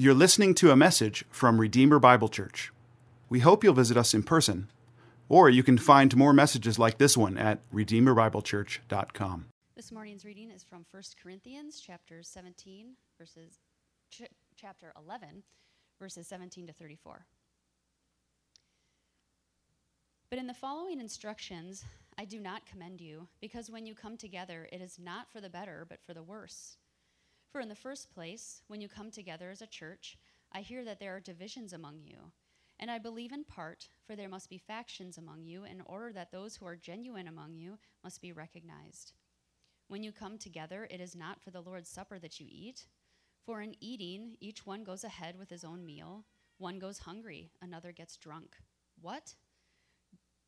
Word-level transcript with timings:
You're 0.00 0.14
listening 0.14 0.54
to 0.54 0.70
a 0.70 0.76
message 0.76 1.24
from 1.28 1.60
Redeemer 1.60 1.98
Bible 1.98 2.28
Church. 2.28 2.72
We 3.28 3.40
hope 3.40 3.64
you'll 3.64 3.74
visit 3.74 3.96
us 3.96 4.14
in 4.14 4.22
person, 4.22 4.70
or 5.28 5.50
you 5.50 5.64
can 5.64 5.76
find 5.76 6.16
more 6.16 6.32
messages 6.32 6.78
like 6.78 6.98
this 6.98 7.16
one 7.16 7.36
at 7.36 7.68
redeemerbiblechurch.com. 7.72 9.46
This 9.74 9.90
morning's 9.90 10.24
reading 10.24 10.52
is 10.52 10.62
from 10.62 10.86
1 10.88 11.02
Corinthians 11.20 11.82
chapter 11.84 12.22
17 12.22 12.94
verses 13.18 13.58
ch- 14.08 14.30
chapter 14.54 14.92
11 14.96 15.42
verses 15.98 16.28
17 16.28 16.68
to 16.68 16.72
34. 16.72 17.26
But 20.30 20.38
in 20.38 20.46
the 20.46 20.54
following 20.54 21.00
instructions 21.00 21.84
I 22.16 22.24
do 22.24 22.38
not 22.38 22.66
commend 22.66 23.00
you 23.00 23.26
because 23.40 23.68
when 23.68 23.84
you 23.84 23.96
come 23.96 24.16
together 24.16 24.68
it 24.70 24.80
is 24.80 24.96
not 24.96 25.32
for 25.32 25.40
the 25.40 25.50
better 25.50 25.84
but 25.88 25.98
for 26.06 26.14
the 26.14 26.22
worse. 26.22 26.76
For 27.50 27.60
in 27.60 27.68
the 27.68 27.74
first 27.74 28.12
place, 28.12 28.62
when 28.68 28.80
you 28.80 28.88
come 28.88 29.10
together 29.10 29.50
as 29.50 29.62
a 29.62 29.66
church, 29.66 30.18
I 30.52 30.60
hear 30.60 30.84
that 30.84 31.00
there 31.00 31.16
are 31.16 31.20
divisions 31.20 31.72
among 31.72 32.00
you. 32.02 32.32
And 32.78 32.90
I 32.90 32.98
believe 32.98 33.32
in 33.32 33.44
part, 33.44 33.88
for 34.06 34.14
there 34.14 34.28
must 34.28 34.48
be 34.48 34.58
factions 34.58 35.18
among 35.18 35.44
you, 35.44 35.64
in 35.64 35.80
order 35.86 36.12
that 36.12 36.30
those 36.30 36.56
who 36.56 36.66
are 36.66 36.76
genuine 36.76 37.26
among 37.26 37.56
you 37.56 37.78
must 38.04 38.22
be 38.22 38.32
recognized. 38.32 39.12
When 39.88 40.02
you 40.02 40.12
come 40.12 40.38
together, 40.38 40.86
it 40.90 41.00
is 41.00 41.16
not 41.16 41.40
for 41.40 41.50
the 41.50 41.62
Lord's 41.62 41.88
Supper 41.88 42.18
that 42.18 42.38
you 42.38 42.46
eat. 42.48 42.86
For 43.44 43.62
in 43.62 43.74
eating, 43.80 44.36
each 44.40 44.66
one 44.66 44.84
goes 44.84 45.02
ahead 45.02 45.38
with 45.38 45.48
his 45.48 45.64
own 45.64 45.84
meal. 45.84 46.26
One 46.58 46.78
goes 46.78 46.98
hungry, 46.98 47.50
another 47.62 47.92
gets 47.92 48.16
drunk. 48.16 48.56
What? 49.00 49.34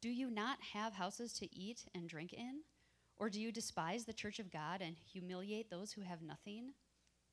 Do 0.02 0.10
you 0.10 0.30
not 0.30 0.58
have 0.74 0.94
houses 0.94 1.32
to 1.34 1.54
eat 1.54 1.86
and 1.94 2.08
drink 2.08 2.32
in? 2.32 2.60
Or 3.16 3.30
do 3.30 3.40
you 3.40 3.52
despise 3.52 4.04
the 4.04 4.12
church 4.12 4.38
of 4.38 4.50
God 4.50 4.80
and 4.82 4.96
humiliate 4.96 5.70
those 5.70 5.92
who 5.92 6.02
have 6.02 6.22
nothing? 6.22 6.72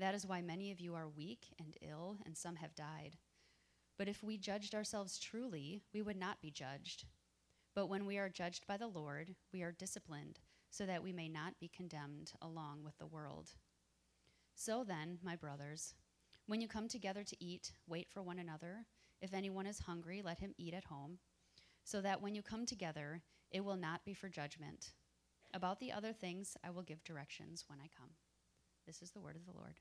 That 0.00 0.14
is 0.14 0.26
why 0.26 0.40
many 0.40 0.72
of 0.72 0.80
you 0.80 0.94
are 0.94 1.08
weak 1.08 1.48
and 1.58 1.76
ill, 1.82 2.16
and 2.24 2.34
some 2.34 2.56
have 2.56 2.74
died. 2.74 3.18
But 3.98 4.08
if 4.08 4.22
we 4.22 4.38
judged 4.38 4.74
ourselves 4.74 5.18
truly, 5.18 5.82
we 5.92 6.00
would 6.00 6.16
not 6.16 6.40
be 6.40 6.50
judged. 6.50 7.04
But 7.74 7.88
when 7.90 8.06
we 8.06 8.16
are 8.16 8.30
judged 8.30 8.66
by 8.66 8.78
the 8.78 8.86
Lord, 8.86 9.34
we 9.52 9.60
are 9.62 9.72
disciplined, 9.72 10.40
so 10.70 10.86
that 10.86 11.02
we 11.02 11.12
may 11.12 11.28
not 11.28 11.60
be 11.60 11.68
condemned 11.68 12.32
along 12.40 12.82
with 12.82 12.96
the 12.96 13.06
world. 13.06 13.50
So 14.54 14.84
then, 14.84 15.18
my 15.22 15.36
brothers, 15.36 15.92
when 16.46 16.62
you 16.62 16.66
come 16.66 16.88
together 16.88 17.22
to 17.22 17.44
eat, 17.44 17.72
wait 17.86 18.08
for 18.08 18.22
one 18.22 18.38
another. 18.38 18.86
If 19.20 19.34
anyone 19.34 19.66
is 19.66 19.80
hungry, 19.80 20.22
let 20.24 20.40
him 20.40 20.54
eat 20.56 20.72
at 20.72 20.84
home, 20.84 21.18
so 21.84 22.00
that 22.00 22.22
when 22.22 22.34
you 22.34 22.40
come 22.40 22.64
together, 22.64 23.20
it 23.50 23.66
will 23.66 23.76
not 23.76 24.06
be 24.06 24.14
for 24.14 24.30
judgment. 24.30 24.92
About 25.52 25.78
the 25.78 25.92
other 25.92 26.14
things, 26.14 26.56
I 26.64 26.70
will 26.70 26.82
give 26.82 27.04
directions 27.04 27.66
when 27.68 27.80
I 27.80 27.90
come. 27.94 28.12
This 28.86 29.02
is 29.02 29.10
the 29.10 29.20
word 29.20 29.36
of 29.36 29.44
the 29.44 29.52
Lord. 29.52 29.74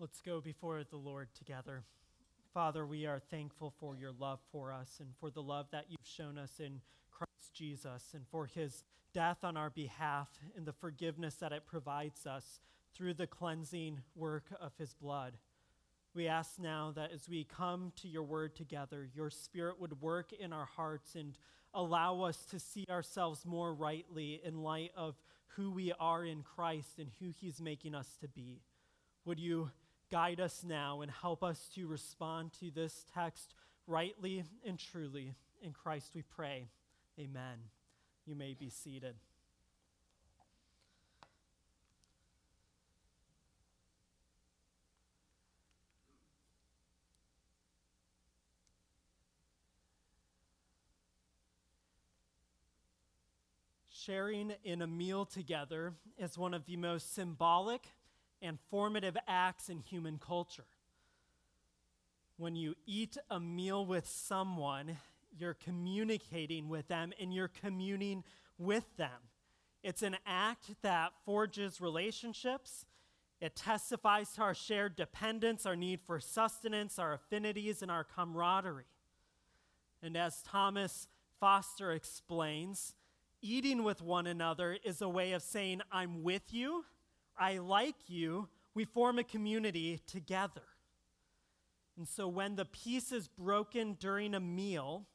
Let's 0.00 0.20
go 0.20 0.40
before 0.40 0.84
the 0.84 0.96
Lord 0.96 1.26
together. 1.34 1.82
Father, 2.54 2.86
we 2.86 3.04
are 3.06 3.18
thankful 3.18 3.74
for 3.80 3.96
your 3.96 4.12
love 4.12 4.38
for 4.52 4.70
us 4.70 4.98
and 5.00 5.08
for 5.18 5.28
the 5.28 5.42
love 5.42 5.66
that 5.72 5.86
you've 5.88 5.98
shown 6.06 6.38
us 6.38 6.60
in 6.60 6.80
Christ 7.10 7.52
Jesus 7.52 8.04
and 8.14 8.24
for 8.30 8.46
his 8.46 8.84
death 9.12 9.38
on 9.42 9.56
our 9.56 9.70
behalf 9.70 10.28
and 10.56 10.64
the 10.64 10.72
forgiveness 10.72 11.34
that 11.36 11.50
it 11.50 11.66
provides 11.66 12.26
us 12.26 12.60
through 12.94 13.14
the 13.14 13.26
cleansing 13.26 13.98
work 14.14 14.44
of 14.60 14.70
his 14.78 14.94
blood. 14.94 15.32
We 16.14 16.28
ask 16.28 16.60
now 16.60 16.92
that 16.94 17.10
as 17.12 17.28
we 17.28 17.42
come 17.42 17.92
to 17.96 18.06
your 18.06 18.22
word 18.22 18.54
together, 18.54 19.08
your 19.12 19.30
spirit 19.30 19.80
would 19.80 20.00
work 20.00 20.32
in 20.32 20.52
our 20.52 20.66
hearts 20.66 21.16
and 21.16 21.36
allow 21.74 22.22
us 22.22 22.44
to 22.50 22.60
see 22.60 22.84
ourselves 22.88 23.44
more 23.44 23.74
rightly 23.74 24.40
in 24.44 24.62
light 24.62 24.92
of 24.96 25.16
who 25.56 25.72
we 25.72 25.92
are 25.98 26.24
in 26.24 26.42
Christ 26.42 27.00
and 27.00 27.10
who 27.18 27.30
he's 27.30 27.60
making 27.60 27.96
us 27.96 28.16
to 28.20 28.28
be. 28.28 28.60
Would 29.24 29.40
you 29.40 29.70
guide 30.10 30.40
us 30.40 30.64
now 30.64 31.00
and 31.00 31.10
help 31.10 31.42
us 31.42 31.68
to 31.74 31.86
respond 31.86 32.52
to 32.60 32.70
this 32.70 33.04
text 33.14 33.54
rightly 33.86 34.44
and 34.66 34.78
truly. 34.78 35.34
In 35.62 35.72
Christ 35.72 36.12
we 36.14 36.22
pray. 36.22 36.68
Amen. 37.18 37.58
You 38.26 38.34
may 38.34 38.54
be 38.54 38.70
seated. 38.70 39.16
Sharing 53.90 54.54
in 54.64 54.80
a 54.80 54.86
meal 54.86 55.26
together 55.26 55.92
is 56.18 56.38
one 56.38 56.54
of 56.54 56.64
the 56.64 56.76
most 56.76 57.14
symbolic 57.14 57.82
and 58.42 58.58
formative 58.70 59.16
acts 59.26 59.68
in 59.68 59.80
human 59.80 60.18
culture. 60.18 60.66
When 62.36 62.54
you 62.54 62.74
eat 62.86 63.16
a 63.30 63.40
meal 63.40 63.84
with 63.84 64.06
someone, 64.06 64.98
you're 65.36 65.54
communicating 65.54 66.68
with 66.68 66.88
them 66.88 67.12
and 67.20 67.34
you're 67.34 67.48
communing 67.48 68.24
with 68.58 68.84
them. 68.96 69.28
It's 69.82 70.02
an 70.02 70.16
act 70.26 70.70
that 70.82 71.12
forges 71.24 71.80
relationships. 71.80 72.86
It 73.40 73.54
testifies 73.54 74.32
to 74.32 74.42
our 74.42 74.54
shared 74.54 74.96
dependence, 74.96 75.64
our 75.64 75.76
need 75.76 76.00
for 76.00 76.18
sustenance, 76.18 76.98
our 76.98 77.12
affinities, 77.12 77.82
and 77.82 77.90
our 77.90 78.04
camaraderie. 78.04 78.84
And 80.02 80.16
as 80.16 80.42
Thomas 80.42 81.08
Foster 81.40 81.92
explains, 81.92 82.94
eating 83.40 83.84
with 83.84 84.02
one 84.02 84.26
another 84.26 84.76
is 84.84 85.00
a 85.00 85.08
way 85.08 85.32
of 85.32 85.42
saying, 85.42 85.82
I'm 85.92 86.22
with 86.22 86.52
you 86.52 86.84
I 87.38 87.58
like 87.58 88.08
you, 88.08 88.48
we 88.74 88.84
form 88.84 89.18
a 89.18 89.24
community 89.24 90.00
together. 90.06 90.62
And 91.96 92.06
so 92.06 92.28
when 92.28 92.56
the 92.56 92.64
peace 92.64 93.10
is 93.10 93.28
broken 93.28 93.96
during 93.98 94.34
a 94.34 94.40
meal, 94.40 95.06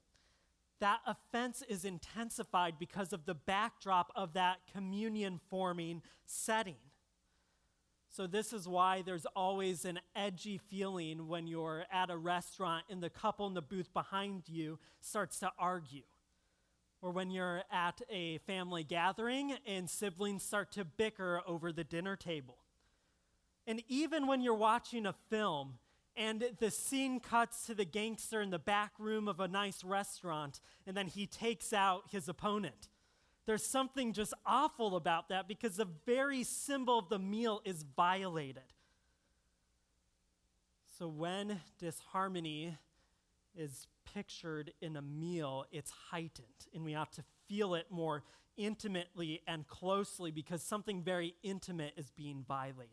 that 0.79 0.99
offense 1.07 1.63
is 1.69 1.85
intensified 1.85 2.75
because 2.77 3.13
of 3.13 3.25
the 3.25 3.33
backdrop 3.33 4.11
of 4.15 4.33
that 4.33 4.57
communion 4.73 5.39
forming 5.49 6.01
setting. 6.25 6.75
So, 8.09 8.27
this 8.27 8.53
is 8.53 8.67
why 8.67 9.01
there's 9.01 9.25
always 9.35 9.85
an 9.85 9.99
edgy 10.15 10.59
feeling 10.59 11.27
when 11.27 11.47
you're 11.47 11.85
at 11.91 12.11
a 12.11 12.17
restaurant 12.17 12.85
and 12.89 13.01
the 13.01 13.09
couple 13.09 13.47
in 13.47 13.55
the 13.55 13.61
booth 13.61 13.91
behind 13.91 14.43
you 14.47 14.77
starts 15.01 15.39
to 15.39 15.51
argue 15.57 16.03
or 17.03 17.11
when 17.11 17.29
you're 17.29 17.63
at 17.69 18.01
a 18.09 18.37
family 18.47 18.81
gathering 18.81 19.53
and 19.67 19.89
siblings 19.89 20.41
start 20.41 20.71
to 20.71 20.85
bicker 20.85 21.41
over 21.45 21.73
the 21.73 21.83
dinner 21.83 22.15
table. 22.15 22.57
And 23.67 23.83
even 23.89 24.25
when 24.25 24.41
you're 24.41 24.53
watching 24.53 25.05
a 25.05 25.13
film 25.29 25.79
and 26.15 26.45
the 26.59 26.71
scene 26.71 27.19
cuts 27.19 27.65
to 27.65 27.75
the 27.75 27.83
gangster 27.83 28.41
in 28.41 28.51
the 28.51 28.59
back 28.59 28.93
room 28.97 29.27
of 29.27 29.41
a 29.41 29.49
nice 29.49 29.83
restaurant 29.83 30.61
and 30.87 30.95
then 30.95 31.07
he 31.07 31.27
takes 31.27 31.73
out 31.73 32.03
his 32.09 32.29
opponent. 32.29 32.87
There's 33.45 33.65
something 33.65 34.13
just 34.13 34.33
awful 34.45 34.95
about 34.95 35.27
that 35.27 35.45
because 35.45 35.75
the 35.75 35.89
very 36.05 36.45
symbol 36.45 36.97
of 36.97 37.09
the 37.09 37.19
meal 37.19 37.61
is 37.65 37.83
violated. 37.97 38.63
So 40.97 41.09
when 41.09 41.59
disharmony 41.79 42.77
is 43.57 43.87
pictured 44.13 44.73
in 44.81 44.95
a 44.95 45.01
meal, 45.01 45.65
it's 45.71 45.91
heightened, 46.11 46.67
and 46.73 46.83
we 46.83 46.95
ought 46.95 47.13
to 47.13 47.23
feel 47.47 47.75
it 47.75 47.87
more 47.89 48.23
intimately 48.57 49.41
and 49.47 49.67
closely 49.67 50.31
because 50.31 50.61
something 50.61 51.01
very 51.01 51.35
intimate 51.43 51.93
is 51.97 52.11
being 52.11 52.43
violated. 52.47 52.89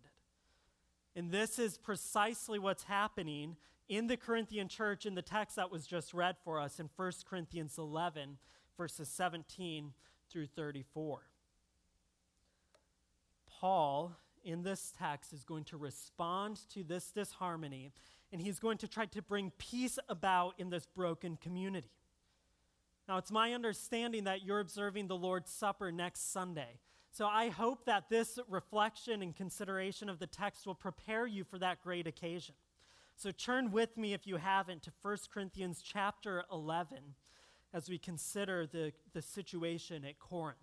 And 1.15 1.31
this 1.31 1.59
is 1.59 1.77
precisely 1.77 2.59
what's 2.59 2.85
happening 2.85 3.57
in 3.89 4.07
the 4.07 4.17
Corinthian 4.17 4.69
church 4.69 5.05
in 5.05 5.15
the 5.15 5.23
text 5.23 5.57
that 5.57 5.71
was 5.71 5.87
just 5.87 6.15
read 6.15 6.37
for 6.45 6.61
us 6.61 6.79
in 6.79 6.89
1 6.97 7.13
Corinthians 7.29 7.77
11, 7.77 8.39
verses 8.77 9.09
17 9.09 9.93
through 10.31 10.47
34. 10.47 11.23
Paul, 13.61 14.13
in 14.45 14.63
this 14.63 14.93
text, 14.97 15.33
is 15.33 15.45
going 15.45 15.65
to 15.65 15.77
respond 15.77 16.61
to 16.73 16.85
this 16.85 17.11
disharmony, 17.11 17.93
and 18.33 18.41
he's 18.41 18.59
going 18.59 18.79
to 18.79 18.89
try 18.89 19.07
to 19.07 19.23
bring 19.23 19.53
peace 19.59 19.99
about 20.09 20.55
in 20.59 20.71
this 20.71 20.87
broken 20.87 21.37
community. 21.37 21.91
Now, 23.09 23.19
it's 23.19 23.33
my 23.33 23.55
understanding 23.55 24.25
that 24.25 24.45
you're 24.45 24.61
observing 24.61 25.09
the 25.09 25.17
Lord's 25.17 25.51
Supper 25.51 25.91
next 25.91 26.33
Sunday. 26.33 26.79
So 27.11 27.27
I 27.27 27.49
hope 27.49 27.87
that 27.87 28.09
this 28.09 28.39
reflection 28.49 29.21
and 29.21 29.35
consideration 29.35 30.09
of 30.09 30.21
the 30.21 30.29
text 30.29 30.65
will 30.65 30.77
prepare 30.77 31.27
you 31.27 31.43
for 31.43 31.59
that 31.59 31.83
great 31.83 32.07
occasion. 32.07 32.55
So 33.17 33.33
turn 33.33 33.73
with 33.73 33.97
me, 33.97 34.15
if 34.15 34.27
you 34.27 34.37
haven't, 34.37 34.85
to 34.85 34.93
1 35.03 35.17
Corinthians 35.35 35.83
chapter 35.83 36.45
11 36.53 36.99
as 37.75 37.89
we 37.89 37.99
consider 37.99 38.67
the, 38.67 38.93
the 39.13 39.23
situation 39.23 40.05
at 40.05 40.19
Corinth. 40.19 40.59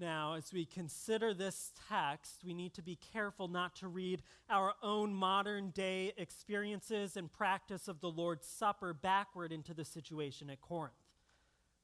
Now, 0.00 0.32
as 0.32 0.50
we 0.50 0.64
consider 0.64 1.34
this 1.34 1.72
text, 1.90 2.42
we 2.42 2.54
need 2.54 2.72
to 2.72 2.82
be 2.82 2.98
careful 3.12 3.48
not 3.48 3.76
to 3.76 3.88
read 3.88 4.22
our 4.48 4.72
own 4.82 5.14
modern 5.14 5.72
day 5.72 6.14
experiences 6.16 7.18
and 7.18 7.30
practice 7.30 7.86
of 7.86 8.00
the 8.00 8.08
Lord's 8.08 8.46
Supper 8.46 8.94
backward 8.94 9.52
into 9.52 9.74
the 9.74 9.84
situation 9.84 10.48
at 10.48 10.62
Corinth. 10.62 10.94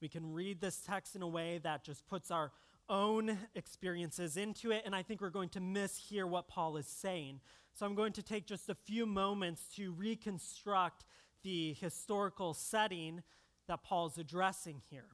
We 0.00 0.08
can 0.08 0.32
read 0.32 0.62
this 0.62 0.80
text 0.80 1.14
in 1.14 1.20
a 1.20 1.28
way 1.28 1.60
that 1.62 1.84
just 1.84 2.08
puts 2.08 2.30
our 2.30 2.52
own 2.88 3.36
experiences 3.54 4.38
into 4.38 4.70
it, 4.70 4.84
and 4.86 4.94
I 4.94 5.02
think 5.02 5.20
we're 5.20 5.28
going 5.28 5.50
to 5.50 5.60
mishear 5.60 6.26
what 6.26 6.48
Paul 6.48 6.78
is 6.78 6.86
saying. 6.86 7.40
So 7.74 7.84
I'm 7.84 7.94
going 7.94 8.14
to 8.14 8.22
take 8.22 8.46
just 8.46 8.70
a 8.70 8.74
few 8.74 9.04
moments 9.04 9.69
to 9.76 9.92
reconstruct 9.92 11.04
the 11.42 11.74
historical 11.74 12.54
setting 12.54 13.22
that 13.69 13.82
Paul's 13.82 14.16
addressing 14.16 14.80
here. 14.88 15.04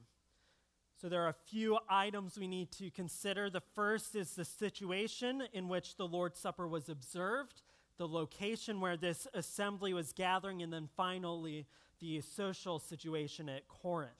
So 1.03 1.09
there 1.09 1.25
are 1.25 1.29
a 1.29 1.49
few 1.49 1.79
items 1.89 2.39
we 2.39 2.47
need 2.47 2.71
to 2.77 2.89
consider. 2.89 3.49
The 3.49 3.59
first 3.75 4.15
is 4.15 4.35
the 4.35 4.45
situation 4.45 5.43
in 5.51 5.67
which 5.67 5.97
the 5.97 6.07
Lord's 6.07 6.39
Supper 6.39 6.65
was 6.65 6.87
observed, 6.87 7.61
the 7.97 8.07
location 8.07 8.79
where 8.79 8.95
this 8.95 9.27
assembly 9.33 9.93
was 9.93 10.13
gathering, 10.13 10.61
and 10.61 10.71
then 10.71 10.87
finally 10.95 11.65
the 11.99 12.21
social 12.21 12.79
situation 12.79 13.49
at 13.49 13.67
Corinth. 13.67 14.13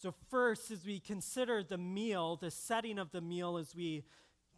So, 0.00 0.14
first, 0.30 0.70
as 0.70 0.86
we 0.86 1.00
consider 1.00 1.64
the 1.64 1.76
meal, 1.76 2.36
the 2.36 2.52
setting 2.52 3.00
of 3.00 3.10
the 3.10 3.20
meal, 3.20 3.56
as 3.56 3.74
we 3.74 4.04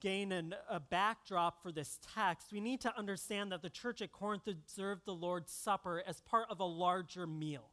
gain 0.00 0.32
an, 0.32 0.54
a 0.68 0.78
backdrop 0.78 1.62
for 1.62 1.72
this 1.72 1.98
text, 2.14 2.52
we 2.52 2.60
need 2.60 2.82
to 2.82 2.94
understand 2.94 3.52
that 3.52 3.62
the 3.62 3.70
church 3.70 4.02
at 4.02 4.12
Corinth 4.12 4.46
observed 4.46 5.06
the 5.06 5.14
Lord's 5.14 5.50
Supper 5.50 6.02
as 6.06 6.20
part 6.20 6.44
of 6.50 6.60
a 6.60 6.66
larger 6.66 7.26
meal. 7.26 7.70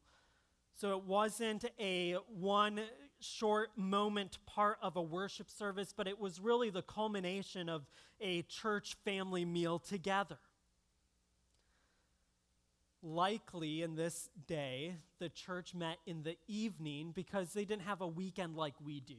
So, 0.80 0.98
it 0.98 1.04
wasn't 1.04 1.66
a 1.78 2.14
one 2.30 2.80
short 3.26 3.70
moment 3.78 4.38
part 4.46 4.78
of 4.82 4.96
a 4.96 5.02
worship 5.02 5.50
service, 5.50 5.94
but 5.96 6.08
it 6.08 6.20
was 6.20 6.40
really 6.40 6.70
the 6.70 6.82
culmination 6.82 7.70
of 7.70 7.84
a 8.22 8.44
church 8.44 8.96
family 9.04 9.46
meal 9.46 9.80
together. 9.80 10.38
Likely 13.02 13.82
in 13.82 13.96
this 13.96 14.30
day, 14.48 14.96
the 15.20 15.30
church 15.30 15.74
met 15.76 15.98
in 16.06 16.24
the 16.24 16.38
evening 16.48 17.12
because 17.14 17.54
they 17.54 17.66
didn't 17.66 17.84
have 17.84 18.02
a 18.02 18.08
weekend 18.08 18.56
like 18.56 18.74
we 18.84 19.00
do. 19.00 19.16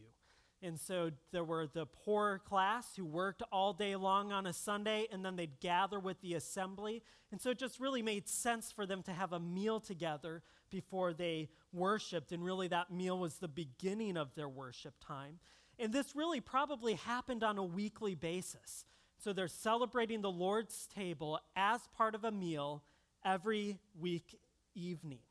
And 0.62 0.80
so 0.80 1.10
there 1.32 1.44
were 1.44 1.66
the 1.66 1.86
poor 1.86 2.38
class 2.38 2.96
who 2.96 3.04
worked 3.04 3.42
all 3.52 3.72
day 3.72 3.94
long 3.94 4.32
on 4.32 4.46
a 4.46 4.52
Sunday, 4.52 5.06
and 5.12 5.24
then 5.24 5.36
they'd 5.36 5.60
gather 5.60 6.00
with 6.00 6.20
the 6.22 6.34
assembly. 6.34 7.02
And 7.30 7.40
so 7.40 7.50
it 7.50 7.58
just 7.58 7.78
really 7.78 8.02
made 8.02 8.28
sense 8.28 8.72
for 8.72 8.86
them 8.86 9.02
to 9.04 9.12
have 9.12 9.32
a 9.32 9.40
meal 9.40 9.80
together 9.80 10.42
before 10.70 11.12
they 11.12 11.50
worshiped. 11.72 12.32
And 12.32 12.42
really, 12.42 12.68
that 12.68 12.90
meal 12.90 13.18
was 13.18 13.36
the 13.36 13.48
beginning 13.48 14.16
of 14.16 14.34
their 14.34 14.48
worship 14.48 14.94
time. 15.06 15.38
And 15.78 15.92
this 15.92 16.16
really 16.16 16.40
probably 16.40 16.94
happened 16.94 17.44
on 17.44 17.58
a 17.58 17.64
weekly 17.64 18.14
basis. 18.14 18.86
So 19.18 19.32
they're 19.32 19.48
celebrating 19.48 20.22
the 20.22 20.30
Lord's 20.30 20.86
table 20.86 21.38
as 21.54 21.80
part 21.96 22.14
of 22.14 22.24
a 22.24 22.32
meal 22.32 22.82
every 23.24 23.78
week 23.98 24.38
evening. 24.74 25.25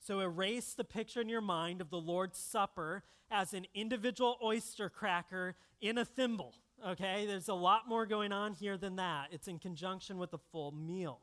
So 0.00 0.20
erase 0.20 0.74
the 0.74 0.84
picture 0.84 1.20
in 1.20 1.28
your 1.28 1.40
mind 1.40 1.80
of 1.80 1.90
the 1.90 2.00
Lord's 2.00 2.38
Supper 2.38 3.04
as 3.30 3.52
an 3.52 3.66
individual 3.74 4.38
oyster 4.42 4.88
cracker 4.88 5.56
in 5.80 5.98
a 5.98 6.04
thimble. 6.04 6.54
Okay, 6.86 7.26
there's 7.26 7.48
a 7.48 7.54
lot 7.54 7.88
more 7.88 8.06
going 8.06 8.32
on 8.32 8.52
here 8.52 8.76
than 8.76 8.96
that. 8.96 9.28
It's 9.32 9.48
in 9.48 9.58
conjunction 9.58 10.16
with 10.18 10.32
a 10.32 10.38
full 10.52 10.72
meal. 10.72 11.20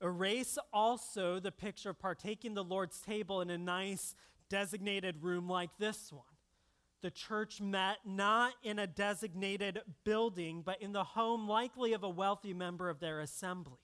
Erase 0.00 0.58
also 0.72 1.40
the 1.40 1.52
picture 1.52 1.90
of 1.90 1.98
partaking 1.98 2.54
the 2.54 2.64
Lord's 2.64 3.00
table 3.00 3.40
in 3.40 3.50
a 3.50 3.58
nice 3.58 4.14
designated 4.48 5.22
room 5.22 5.48
like 5.48 5.70
this 5.78 6.12
one. 6.12 6.24
The 7.02 7.10
church 7.10 7.60
met 7.60 7.98
not 8.06 8.54
in 8.62 8.78
a 8.78 8.86
designated 8.86 9.80
building, 10.04 10.62
but 10.64 10.80
in 10.80 10.92
the 10.92 11.04
home, 11.04 11.48
likely 11.48 11.92
of 11.92 12.02
a 12.02 12.08
wealthy 12.08 12.54
member 12.54 12.88
of 12.88 13.00
their 13.00 13.20
assembly. 13.20 13.83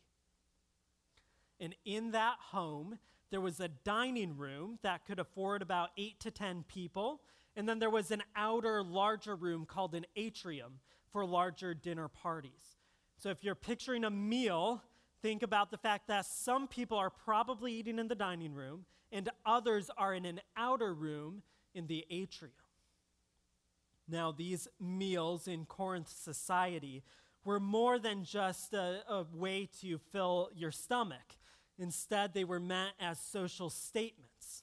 And 1.60 1.74
in 1.84 2.12
that 2.12 2.36
home, 2.50 2.98
there 3.30 3.40
was 3.40 3.60
a 3.60 3.68
dining 3.68 4.36
room 4.36 4.78
that 4.82 5.04
could 5.06 5.20
afford 5.20 5.62
about 5.62 5.90
eight 5.96 6.18
to 6.20 6.30
10 6.30 6.64
people. 6.66 7.20
And 7.54 7.68
then 7.68 7.78
there 7.78 7.90
was 7.90 8.10
an 8.10 8.22
outer, 8.34 8.82
larger 8.82 9.36
room 9.36 9.66
called 9.66 9.94
an 9.94 10.06
atrium 10.16 10.80
for 11.12 11.24
larger 11.24 11.74
dinner 11.74 12.08
parties. 12.08 12.76
So 13.18 13.28
if 13.28 13.44
you're 13.44 13.54
picturing 13.54 14.04
a 14.04 14.10
meal, 14.10 14.82
think 15.22 15.42
about 15.42 15.70
the 15.70 15.76
fact 15.76 16.08
that 16.08 16.24
some 16.24 16.66
people 16.66 16.96
are 16.96 17.10
probably 17.10 17.72
eating 17.74 17.98
in 17.98 18.08
the 18.08 18.14
dining 18.14 18.54
room 18.54 18.86
and 19.12 19.28
others 19.44 19.90
are 19.98 20.14
in 20.14 20.24
an 20.24 20.40
outer 20.56 20.94
room 20.94 21.42
in 21.74 21.86
the 21.86 22.06
atrium. 22.10 22.54
Now, 24.08 24.32
these 24.32 24.66
meals 24.80 25.46
in 25.46 25.66
Corinth 25.66 26.08
society 26.08 27.04
were 27.44 27.60
more 27.60 27.98
than 27.98 28.24
just 28.24 28.74
a, 28.74 29.02
a 29.08 29.24
way 29.32 29.68
to 29.80 29.98
fill 29.98 30.50
your 30.54 30.72
stomach. 30.72 31.36
Instead, 31.80 32.34
they 32.34 32.44
were 32.44 32.60
meant 32.60 32.92
as 33.00 33.18
social 33.18 33.70
statements. 33.70 34.62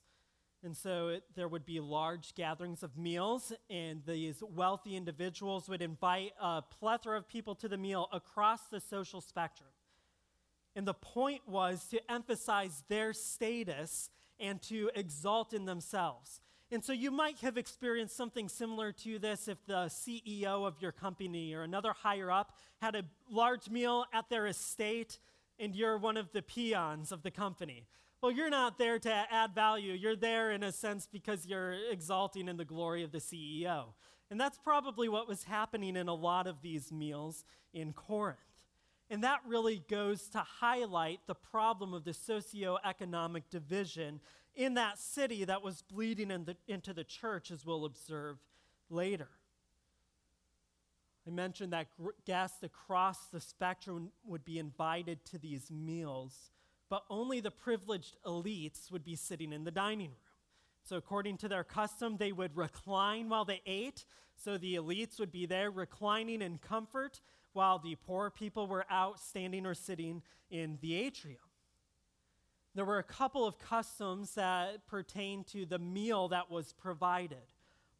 And 0.64 0.78
so 0.78 1.10
it, 1.10 1.24
there 1.36 1.48
would 1.48 1.66
be 1.66 1.80
large 1.80 2.36
gatherings 2.36 2.84
of 2.84 2.98
meals, 2.98 3.52
and 3.70 4.02
these 4.06 4.44
wealthy 4.56 4.96
individuals 4.96 5.68
would 5.68 5.82
invite 5.82 6.34
a 6.40 6.62
plethora 6.62 7.18
of 7.18 7.28
people 7.28 7.56
to 7.56 7.68
the 7.68 7.78
meal 7.78 8.08
across 8.12 8.62
the 8.70 8.80
social 8.80 9.22
spectrum. 9.22 9.70
And 10.76 10.88
the 10.88 10.94
point 10.94 11.42
was 11.48 11.88
to 11.90 12.12
emphasize 12.12 12.84
their 12.88 13.14
status 13.14 14.10
and 14.40 14.62
to 14.64 14.92
exalt 14.94 15.54
in 15.54 15.66
themselves. 15.66 16.42
And 16.72 16.84
so 16.84 16.92
you 16.92 17.12
might 17.12 17.40
have 17.40 17.58
experienced 17.58 18.16
something 18.16 18.50
similar 18.50 18.92
to 18.92 19.20
this 19.20 19.48
if 19.48 19.58
the 19.66 19.86
CEO 19.86 20.68
of 20.68 20.82
your 20.82 20.92
company 20.92 21.54
or 21.54 21.64
another 21.64 21.94
higher 21.94 22.30
up 22.30 22.58
had 22.82 22.96
a 22.96 23.04
large 23.32 23.70
meal 23.70 24.06
at 24.14 24.30
their 24.30 24.48
estate 24.48 25.18
and 25.60 25.76
you're 25.76 25.98
one 25.98 26.18
of 26.18 26.32
the 26.32 26.42
peons 26.42 27.12
of 27.12 27.24
the 27.24 27.32
company. 27.32 27.88
Well, 28.22 28.32
you're 28.32 28.50
not 28.50 28.78
there 28.78 28.98
to 29.00 29.26
add 29.32 29.54
value. 29.54 29.94
You're 29.94 30.16
there 30.16 30.52
in 30.52 30.64
a 30.64 30.72
sense 30.72 31.08
because 31.12 31.46
you're 31.46 31.76
exalting 31.92 32.48
in 32.48 32.58
the 32.58 32.66
glory 32.66 33.04
of 33.04 33.12
the 33.12 33.20
CEO. 33.20 33.94
And 34.30 34.40
that's 34.40 34.58
probably 34.58 35.08
what 35.08 35.28
was 35.28 35.44
happening 35.44 35.96
in 35.96 36.08
a 36.08 36.14
lot 36.14 36.48
of 36.48 36.62
these 36.62 36.92
meals 36.92 37.46
in 37.74 37.94
Corinth. 37.94 38.40
And 39.10 39.24
that 39.24 39.40
really 39.48 39.84
goes 39.90 40.28
to 40.30 40.40
highlight 40.40 41.20
the 41.28 41.36
problem 41.36 41.94
of 41.94 42.04
the 42.04 42.12
socioeconomic 42.12 43.44
division 43.50 44.20
in 44.56 44.74
that 44.74 44.98
city 44.98 45.46
that 45.46 45.64
was 45.64 45.82
bleeding 45.82 46.32
in 46.32 46.46
the, 46.46 46.58
into 46.68 46.94
the 46.94 47.04
church, 47.04 47.52
as 47.52 47.66
we'll 47.66 47.86
observe 47.86 48.38
later. 48.90 49.30
I 51.28 51.30
mentioned 51.30 51.74
that 51.74 51.88
guests 52.26 52.64
across 52.64 53.28
the 53.28 53.42
spectrum 53.42 54.12
would 54.24 54.46
be 54.46 54.60
invited 54.60 55.26
to 55.26 55.38
these 55.38 55.70
meals, 55.70 56.52
but 56.90 57.04
only 57.10 57.42
the 57.42 57.52
privileged 57.52 58.16
elites 58.26 58.90
would 58.92 59.04
be 59.04 59.18
sitting 59.18 59.52
in 59.52 59.66
the 59.66 59.72
dining 59.72 60.10
room. 60.10 60.18
So, 60.84 60.96
according 60.96 61.38
to 61.40 61.50
their 61.50 61.66
custom, 61.66 62.16
they 62.16 62.32
would 62.32 62.56
recline 62.56 63.28
while 63.28 63.44
they 63.44 63.62
ate. 63.66 64.06
So, 64.38 64.58
the 64.58 64.76
elites 64.76 65.20
would 65.20 65.32
be 65.32 65.46
there 65.46 65.70
reclining 65.70 66.42
in 66.42 66.60
comfort, 66.60 67.20
while 67.52 67.80
the 67.80 67.96
poor 67.96 68.30
people 68.30 68.68
were 68.68 68.86
out 68.90 69.20
standing 69.20 69.66
or 69.66 69.74
sitting 69.74 70.22
in 70.50 70.78
the 70.82 70.96
atrium. 70.96 71.42
There 72.74 72.86
were 72.86 73.00
a 73.00 73.04
couple 73.04 73.46
of 73.46 73.58
customs 73.58 74.36
that 74.36 74.88
pertain 74.88 75.44
to 75.46 75.66
the 75.66 75.80
meal 75.80 76.30
that 76.30 76.50
was 76.50 76.72
provided. 76.72 77.40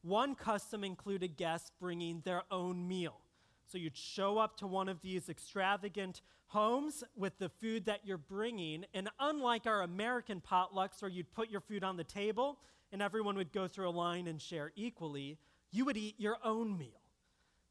One 0.02 0.36
custom 0.36 0.84
included 0.84 1.38
guests 1.38 1.72
bringing 1.80 2.22
their 2.22 2.44
own 2.52 2.88
meal. 2.88 3.20
So 3.66 3.78
you'd 3.78 3.98
show 3.98 4.38
up 4.38 4.58
to 4.58 4.68
one 4.68 4.88
of 4.88 5.02
these 5.02 5.28
extravagant 5.28 6.22
homes 6.48 7.04
with 7.16 7.38
the 7.38 7.50
food 7.50 7.86
that 7.86 8.06
you're 8.06 8.18
bringing. 8.18 8.86
And 8.94 9.10
unlike 9.20 9.68
our 9.68 9.82
American 9.82 10.42
potlucks 10.42 11.02
where 11.02 11.12
you'd 11.12 11.32
put 11.34 11.50
your 11.50 11.62
food 11.62 11.84
on 11.84 11.98
the 11.98 12.04
table 12.04 12.60
and 12.92 13.02
everyone 13.02 13.36
would 13.36 13.52
go 13.52 13.68
through 13.68 13.90
a 13.90 13.92
line 13.92 14.28
and 14.28 14.42
share 14.42 14.72
equally, 14.76 15.38
you 15.72 15.84
would 15.86 15.98
eat 15.98 16.16
your 16.18 16.38
own 16.44 16.78
meal. 16.78 17.02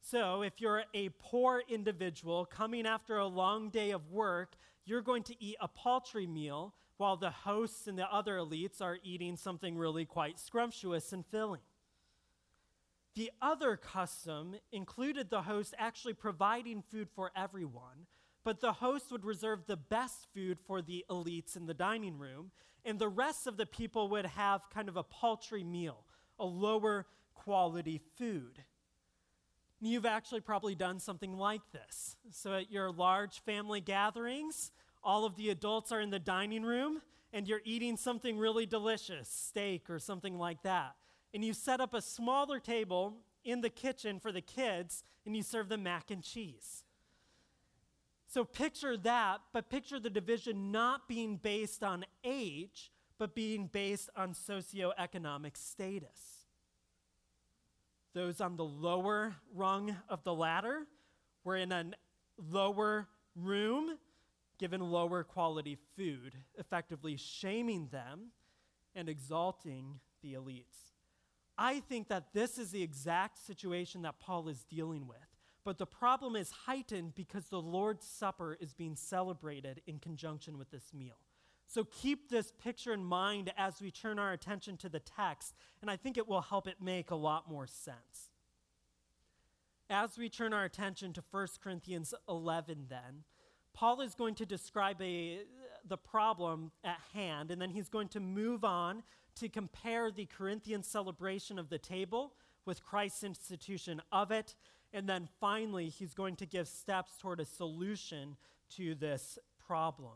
So, 0.02 0.42
if 0.42 0.60
you're 0.60 0.84
a 0.94 1.08
poor 1.18 1.62
individual 1.68 2.44
coming 2.44 2.86
after 2.86 3.16
a 3.16 3.26
long 3.26 3.70
day 3.70 3.90
of 3.90 4.12
work, 4.12 4.54
you're 4.84 5.00
going 5.00 5.24
to 5.24 5.42
eat 5.42 5.56
a 5.60 5.66
paltry 5.66 6.26
meal 6.26 6.74
while 6.96 7.16
the 7.16 7.30
hosts 7.30 7.88
and 7.88 7.98
the 7.98 8.06
other 8.12 8.36
elites 8.36 8.80
are 8.80 8.98
eating 9.02 9.36
something 9.36 9.76
really 9.76 10.04
quite 10.04 10.38
scrumptious 10.38 11.12
and 11.12 11.26
filling. 11.26 11.60
The 13.16 13.32
other 13.40 13.78
custom 13.78 14.56
included 14.70 15.30
the 15.30 15.40
host 15.40 15.74
actually 15.78 16.12
providing 16.12 16.82
food 16.82 17.08
for 17.14 17.32
everyone, 17.34 18.06
but 18.44 18.60
the 18.60 18.74
host 18.74 19.10
would 19.10 19.24
reserve 19.24 19.66
the 19.66 19.78
best 19.78 20.26
food 20.34 20.58
for 20.66 20.82
the 20.82 21.02
elites 21.10 21.56
in 21.56 21.64
the 21.64 21.72
dining 21.72 22.18
room, 22.18 22.50
and 22.84 22.98
the 22.98 23.08
rest 23.08 23.46
of 23.46 23.56
the 23.56 23.64
people 23.64 24.10
would 24.10 24.26
have 24.26 24.68
kind 24.68 24.90
of 24.90 24.98
a 24.98 25.02
paltry 25.02 25.64
meal, 25.64 26.04
a 26.38 26.44
lower 26.44 27.06
quality 27.34 28.02
food. 28.18 28.62
You've 29.80 30.04
actually 30.04 30.42
probably 30.42 30.74
done 30.74 31.00
something 31.00 31.38
like 31.38 31.62
this. 31.72 32.16
So, 32.30 32.52
at 32.52 32.70
your 32.70 32.90
large 32.90 33.40
family 33.40 33.80
gatherings, 33.80 34.72
all 35.02 35.24
of 35.24 35.36
the 35.36 35.48
adults 35.48 35.90
are 35.90 36.02
in 36.02 36.10
the 36.10 36.18
dining 36.18 36.64
room 36.64 37.00
and 37.32 37.48
you're 37.48 37.62
eating 37.64 37.96
something 37.96 38.38
really 38.38 38.66
delicious, 38.66 39.28
steak 39.28 39.88
or 39.88 39.98
something 39.98 40.36
like 40.36 40.62
that. 40.64 40.96
And 41.34 41.44
you 41.44 41.52
set 41.52 41.80
up 41.80 41.94
a 41.94 42.00
smaller 42.00 42.58
table 42.58 43.14
in 43.44 43.60
the 43.60 43.70
kitchen 43.70 44.18
for 44.18 44.32
the 44.32 44.40
kids 44.40 45.04
and 45.24 45.36
you 45.36 45.42
serve 45.42 45.68
them 45.68 45.82
mac 45.82 46.10
and 46.10 46.22
cheese. 46.22 46.84
So, 48.28 48.44
picture 48.44 48.96
that, 48.96 49.40
but 49.52 49.70
picture 49.70 50.00
the 50.00 50.10
division 50.10 50.72
not 50.72 51.06
being 51.08 51.36
based 51.36 51.84
on 51.84 52.04
age, 52.24 52.90
but 53.18 53.34
being 53.34 53.66
based 53.68 54.10
on 54.16 54.34
socioeconomic 54.34 55.56
status 55.56 56.46
those 58.16 58.40
on 58.40 58.56
the 58.56 58.64
lower 58.64 59.36
rung 59.54 59.94
of 60.08 60.24
the 60.24 60.32
ladder 60.32 60.86
were 61.44 61.56
in 61.56 61.70
a 61.70 61.84
lower 62.50 63.06
room 63.36 63.98
given 64.58 64.80
lower 64.80 65.22
quality 65.22 65.76
food, 65.98 66.32
effectively 66.58 67.18
shaming 67.18 67.88
them 67.88 68.28
and 68.94 69.10
exalting 69.10 70.00
the 70.22 70.32
elites. 70.32 70.95
I 71.58 71.80
think 71.80 72.08
that 72.08 72.32
this 72.34 72.58
is 72.58 72.70
the 72.70 72.82
exact 72.82 73.38
situation 73.38 74.02
that 74.02 74.18
Paul 74.18 74.48
is 74.48 74.64
dealing 74.64 75.06
with. 75.06 75.18
But 75.64 75.78
the 75.78 75.86
problem 75.86 76.36
is 76.36 76.50
heightened 76.50 77.14
because 77.14 77.46
the 77.46 77.60
Lord's 77.60 78.06
Supper 78.06 78.56
is 78.60 78.72
being 78.72 78.94
celebrated 78.94 79.82
in 79.86 79.98
conjunction 79.98 80.58
with 80.58 80.70
this 80.70 80.92
meal. 80.94 81.16
So 81.66 81.84
keep 81.84 82.30
this 82.30 82.52
picture 82.52 82.92
in 82.92 83.04
mind 83.04 83.52
as 83.56 83.80
we 83.80 83.90
turn 83.90 84.18
our 84.18 84.32
attention 84.32 84.76
to 84.78 84.88
the 84.88 85.00
text, 85.00 85.54
and 85.82 85.90
I 85.90 85.96
think 85.96 86.16
it 86.16 86.28
will 86.28 86.42
help 86.42 86.68
it 86.68 86.76
make 86.80 87.10
a 87.10 87.16
lot 87.16 87.50
more 87.50 87.66
sense. 87.66 88.30
As 89.90 90.16
we 90.16 90.28
turn 90.28 90.52
our 90.52 90.64
attention 90.64 91.12
to 91.14 91.24
1 91.32 91.48
Corinthians 91.62 92.14
11, 92.28 92.86
then, 92.88 93.24
Paul 93.72 94.00
is 94.00 94.14
going 94.14 94.36
to 94.36 94.46
describe 94.46 95.02
a, 95.02 95.40
the 95.86 95.96
problem 95.96 96.70
at 96.84 96.98
hand, 97.12 97.50
and 97.50 97.60
then 97.60 97.70
he's 97.70 97.88
going 97.88 98.08
to 98.08 98.20
move 98.20 98.64
on 98.64 99.02
to 99.36 99.48
compare 99.48 100.10
the 100.10 100.26
Corinthian 100.26 100.82
celebration 100.82 101.58
of 101.58 101.68
the 101.68 101.78
table 101.78 102.34
with 102.64 102.82
Christ's 102.82 103.24
institution 103.24 104.02
of 104.10 104.30
it. 104.30 104.54
And 104.92 105.08
then 105.08 105.28
finally, 105.40 105.88
he's 105.88 106.14
going 106.14 106.36
to 106.36 106.46
give 106.46 106.68
steps 106.68 107.12
toward 107.18 107.40
a 107.40 107.44
solution 107.44 108.36
to 108.76 108.94
this 108.94 109.38
problem. 109.66 110.14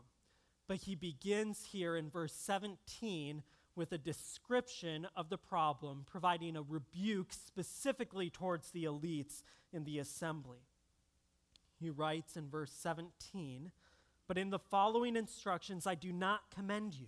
But 0.67 0.77
he 0.77 0.95
begins 0.95 1.65
here 1.71 1.95
in 1.95 2.09
verse 2.09 2.33
17 2.33 3.43
with 3.75 3.91
a 3.91 3.97
description 3.97 5.07
of 5.15 5.29
the 5.29 5.37
problem, 5.37 6.05
providing 6.05 6.55
a 6.55 6.61
rebuke 6.61 7.31
specifically 7.31 8.29
towards 8.29 8.71
the 8.71 8.83
elites 8.83 9.43
in 9.71 9.85
the 9.85 9.99
assembly. 9.99 10.59
He 11.79 11.89
writes 11.89 12.35
in 12.35 12.49
verse 12.49 12.71
17, 12.71 13.71
But 14.27 14.37
in 14.37 14.49
the 14.49 14.59
following 14.59 15.15
instructions 15.15 15.87
I 15.87 15.95
do 15.95 16.11
not 16.11 16.51
commend 16.53 16.93
you, 16.93 17.07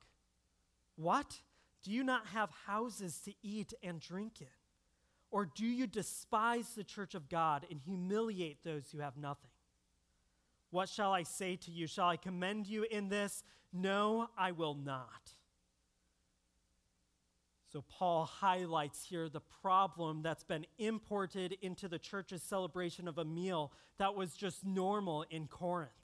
What? 1.01 1.41
Do 1.83 1.91
you 1.91 2.03
not 2.03 2.27
have 2.27 2.51
houses 2.67 3.19
to 3.25 3.33
eat 3.41 3.73
and 3.81 3.99
drink 3.99 4.33
in? 4.39 4.47
Or 5.31 5.45
do 5.45 5.65
you 5.65 5.87
despise 5.87 6.75
the 6.75 6.83
church 6.83 7.15
of 7.15 7.27
God 7.27 7.65
and 7.71 7.79
humiliate 7.79 8.63
those 8.63 8.91
who 8.91 8.99
have 8.99 9.17
nothing? 9.17 9.49
What 10.69 10.89
shall 10.89 11.11
I 11.11 11.23
say 11.23 11.55
to 11.55 11.71
you? 11.71 11.87
Shall 11.87 12.07
I 12.07 12.17
commend 12.17 12.67
you 12.67 12.83
in 12.83 13.09
this? 13.09 13.43
No, 13.73 14.29
I 14.37 14.51
will 14.51 14.75
not. 14.75 15.33
So, 17.71 17.83
Paul 17.89 18.25
highlights 18.25 19.05
here 19.05 19.29
the 19.29 19.41
problem 19.61 20.21
that's 20.21 20.43
been 20.43 20.65
imported 20.77 21.57
into 21.61 21.87
the 21.87 21.99
church's 21.99 22.43
celebration 22.43 23.07
of 23.07 23.17
a 23.17 23.25
meal 23.25 23.71
that 23.97 24.13
was 24.13 24.35
just 24.35 24.65
normal 24.65 25.25
in 25.31 25.47
Corinth. 25.47 26.00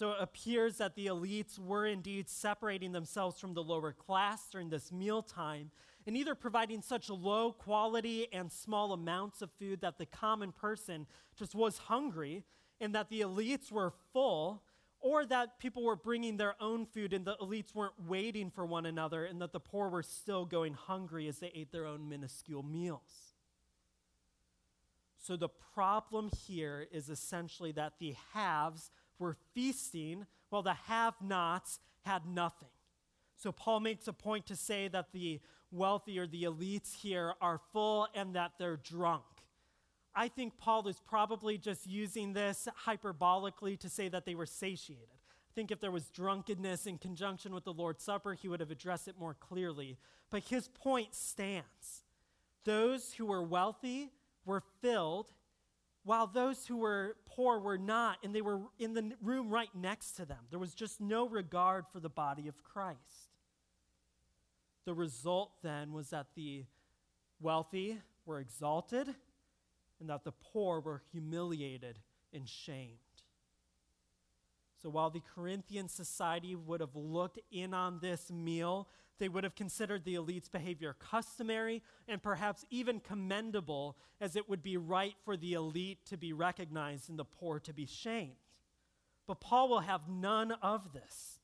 So, 0.00 0.12
it 0.12 0.16
appears 0.18 0.78
that 0.78 0.94
the 0.94 1.08
elites 1.08 1.58
were 1.58 1.84
indeed 1.84 2.30
separating 2.30 2.92
themselves 2.92 3.38
from 3.38 3.52
the 3.52 3.62
lower 3.62 3.92
class 3.92 4.48
during 4.50 4.70
this 4.70 4.90
mealtime 4.90 5.70
and 6.06 6.16
either 6.16 6.34
providing 6.34 6.80
such 6.80 7.10
low 7.10 7.52
quality 7.52 8.26
and 8.32 8.50
small 8.50 8.94
amounts 8.94 9.42
of 9.42 9.50
food 9.58 9.82
that 9.82 9.98
the 9.98 10.06
common 10.06 10.52
person 10.52 11.06
just 11.36 11.54
was 11.54 11.76
hungry 11.76 12.44
and 12.80 12.94
that 12.94 13.10
the 13.10 13.20
elites 13.20 13.70
were 13.70 13.92
full, 14.14 14.62
or 15.00 15.26
that 15.26 15.58
people 15.58 15.84
were 15.84 15.96
bringing 15.96 16.38
their 16.38 16.54
own 16.62 16.86
food 16.86 17.12
and 17.12 17.26
the 17.26 17.36
elites 17.36 17.74
weren't 17.74 17.92
waiting 18.08 18.50
for 18.50 18.64
one 18.64 18.86
another, 18.86 19.26
and 19.26 19.42
that 19.42 19.52
the 19.52 19.60
poor 19.60 19.90
were 19.90 20.02
still 20.02 20.46
going 20.46 20.72
hungry 20.72 21.28
as 21.28 21.40
they 21.40 21.52
ate 21.54 21.72
their 21.72 21.84
own 21.84 22.08
minuscule 22.08 22.62
meals. 22.62 23.34
So 25.18 25.36
the 25.36 25.50
problem 25.50 26.30
here 26.46 26.86
is 26.90 27.10
essentially 27.10 27.72
that 27.72 27.98
the 27.98 28.16
haves 28.32 28.90
were 29.20 29.36
feasting 29.54 30.26
while 30.48 30.62
the 30.62 30.74
have 30.74 31.14
nots 31.22 31.78
had 32.04 32.26
nothing. 32.26 32.68
So 33.36 33.52
Paul 33.52 33.80
makes 33.80 34.08
a 34.08 34.12
point 34.12 34.46
to 34.46 34.56
say 34.56 34.88
that 34.88 35.12
the 35.12 35.40
wealthy 35.70 36.18
or 36.18 36.26
the 36.26 36.42
elites 36.42 36.94
here 36.94 37.34
are 37.40 37.60
full 37.72 38.08
and 38.14 38.34
that 38.34 38.52
they're 38.58 38.76
drunk. 38.76 39.22
I 40.14 40.28
think 40.28 40.58
Paul 40.58 40.88
is 40.88 41.00
probably 41.06 41.56
just 41.56 41.86
using 41.86 42.32
this 42.32 42.66
hyperbolically 42.84 43.78
to 43.78 43.88
say 43.88 44.08
that 44.08 44.26
they 44.26 44.34
were 44.34 44.46
satiated. 44.46 45.06
I 45.12 45.52
think 45.54 45.70
if 45.70 45.80
there 45.80 45.90
was 45.90 46.08
drunkenness 46.08 46.86
in 46.86 46.98
conjunction 46.98 47.54
with 47.54 47.64
the 47.64 47.72
Lord's 47.72 48.02
Supper, 48.02 48.34
he 48.34 48.48
would 48.48 48.60
have 48.60 48.70
addressed 48.70 49.08
it 49.08 49.18
more 49.18 49.34
clearly. 49.34 49.98
But 50.30 50.42
his 50.44 50.68
point 50.68 51.14
stands. 51.14 52.02
Those 52.64 53.14
who 53.14 53.26
were 53.26 53.42
wealthy 53.42 54.10
were 54.44 54.62
filled, 54.80 55.32
while 56.04 56.26
those 56.26 56.66
who 56.66 56.78
were 56.78 57.16
poor 57.26 57.58
were 57.58 57.78
not, 57.78 58.18
and 58.24 58.34
they 58.34 58.40
were 58.40 58.60
in 58.78 58.94
the 58.94 59.12
room 59.22 59.50
right 59.50 59.68
next 59.74 60.12
to 60.12 60.24
them. 60.24 60.38
There 60.50 60.58
was 60.58 60.74
just 60.74 61.00
no 61.00 61.28
regard 61.28 61.84
for 61.92 62.00
the 62.00 62.08
body 62.08 62.48
of 62.48 62.64
Christ. 62.64 63.36
The 64.86 64.94
result 64.94 65.52
then 65.62 65.92
was 65.92 66.10
that 66.10 66.28
the 66.34 66.64
wealthy 67.40 67.98
were 68.24 68.40
exalted 68.40 69.14
and 70.00 70.08
that 70.08 70.24
the 70.24 70.32
poor 70.32 70.80
were 70.80 71.02
humiliated 71.12 71.98
and 72.32 72.48
shamed. 72.48 72.96
So 74.82 74.88
while 74.88 75.10
the 75.10 75.22
Corinthian 75.34 75.88
society 75.88 76.54
would 76.54 76.80
have 76.80 76.96
looked 76.96 77.38
in 77.52 77.74
on 77.74 77.98
this 78.00 78.30
meal, 78.30 78.88
they 79.20 79.28
would 79.28 79.44
have 79.44 79.54
considered 79.54 80.04
the 80.04 80.16
elite's 80.16 80.48
behavior 80.48 80.96
customary 80.98 81.82
and 82.08 82.20
perhaps 82.20 82.64
even 82.70 82.98
commendable, 82.98 83.96
as 84.20 84.34
it 84.34 84.48
would 84.48 84.62
be 84.62 84.76
right 84.76 85.14
for 85.24 85.36
the 85.36 85.52
elite 85.52 85.98
to 86.06 86.16
be 86.16 86.32
recognized 86.32 87.08
and 87.08 87.18
the 87.18 87.24
poor 87.24 87.60
to 87.60 87.72
be 87.72 87.86
shamed. 87.86 88.32
But 89.28 89.40
Paul 89.40 89.68
will 89.68 89.80
have 89.80 90.08
none 90.08 90.50
of 90.62 90.92
this. 90.92 91.38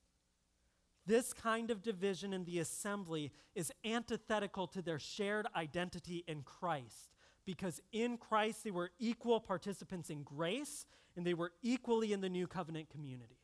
This 1.07 1.33
kind 1.33 1.71
of 1.71 1.83
division 1.83 2.33
in 2.33 2.45
the 2.45 2.59
assembly 2.59 3.31
is 3.55 3.71
antithetical 3.85 4.67
to 4.69 4.83
their 4.83 4.99
shared 4.99 5.47
identity 5.55 6.25
in 6.27 6.43
Christ 6.43 7.13
because 7.45 7.81
in 7.93 8.19
Christ 8.19 8.65
they 8.65 8.73
were 8.73 8.91
equal 8.99 9.39
participants 9.39 10.11
in 10.11 10.25
grace 10.25 10.85
and 11.15 11.25
they 11.25 11.35
were 11.35 11.53
equally 11.63 12.13
in 12.13 12.21
the 12.21 12.29
new 12.29 12.49
covenant 12.49 12.91
community. 12.91 13.39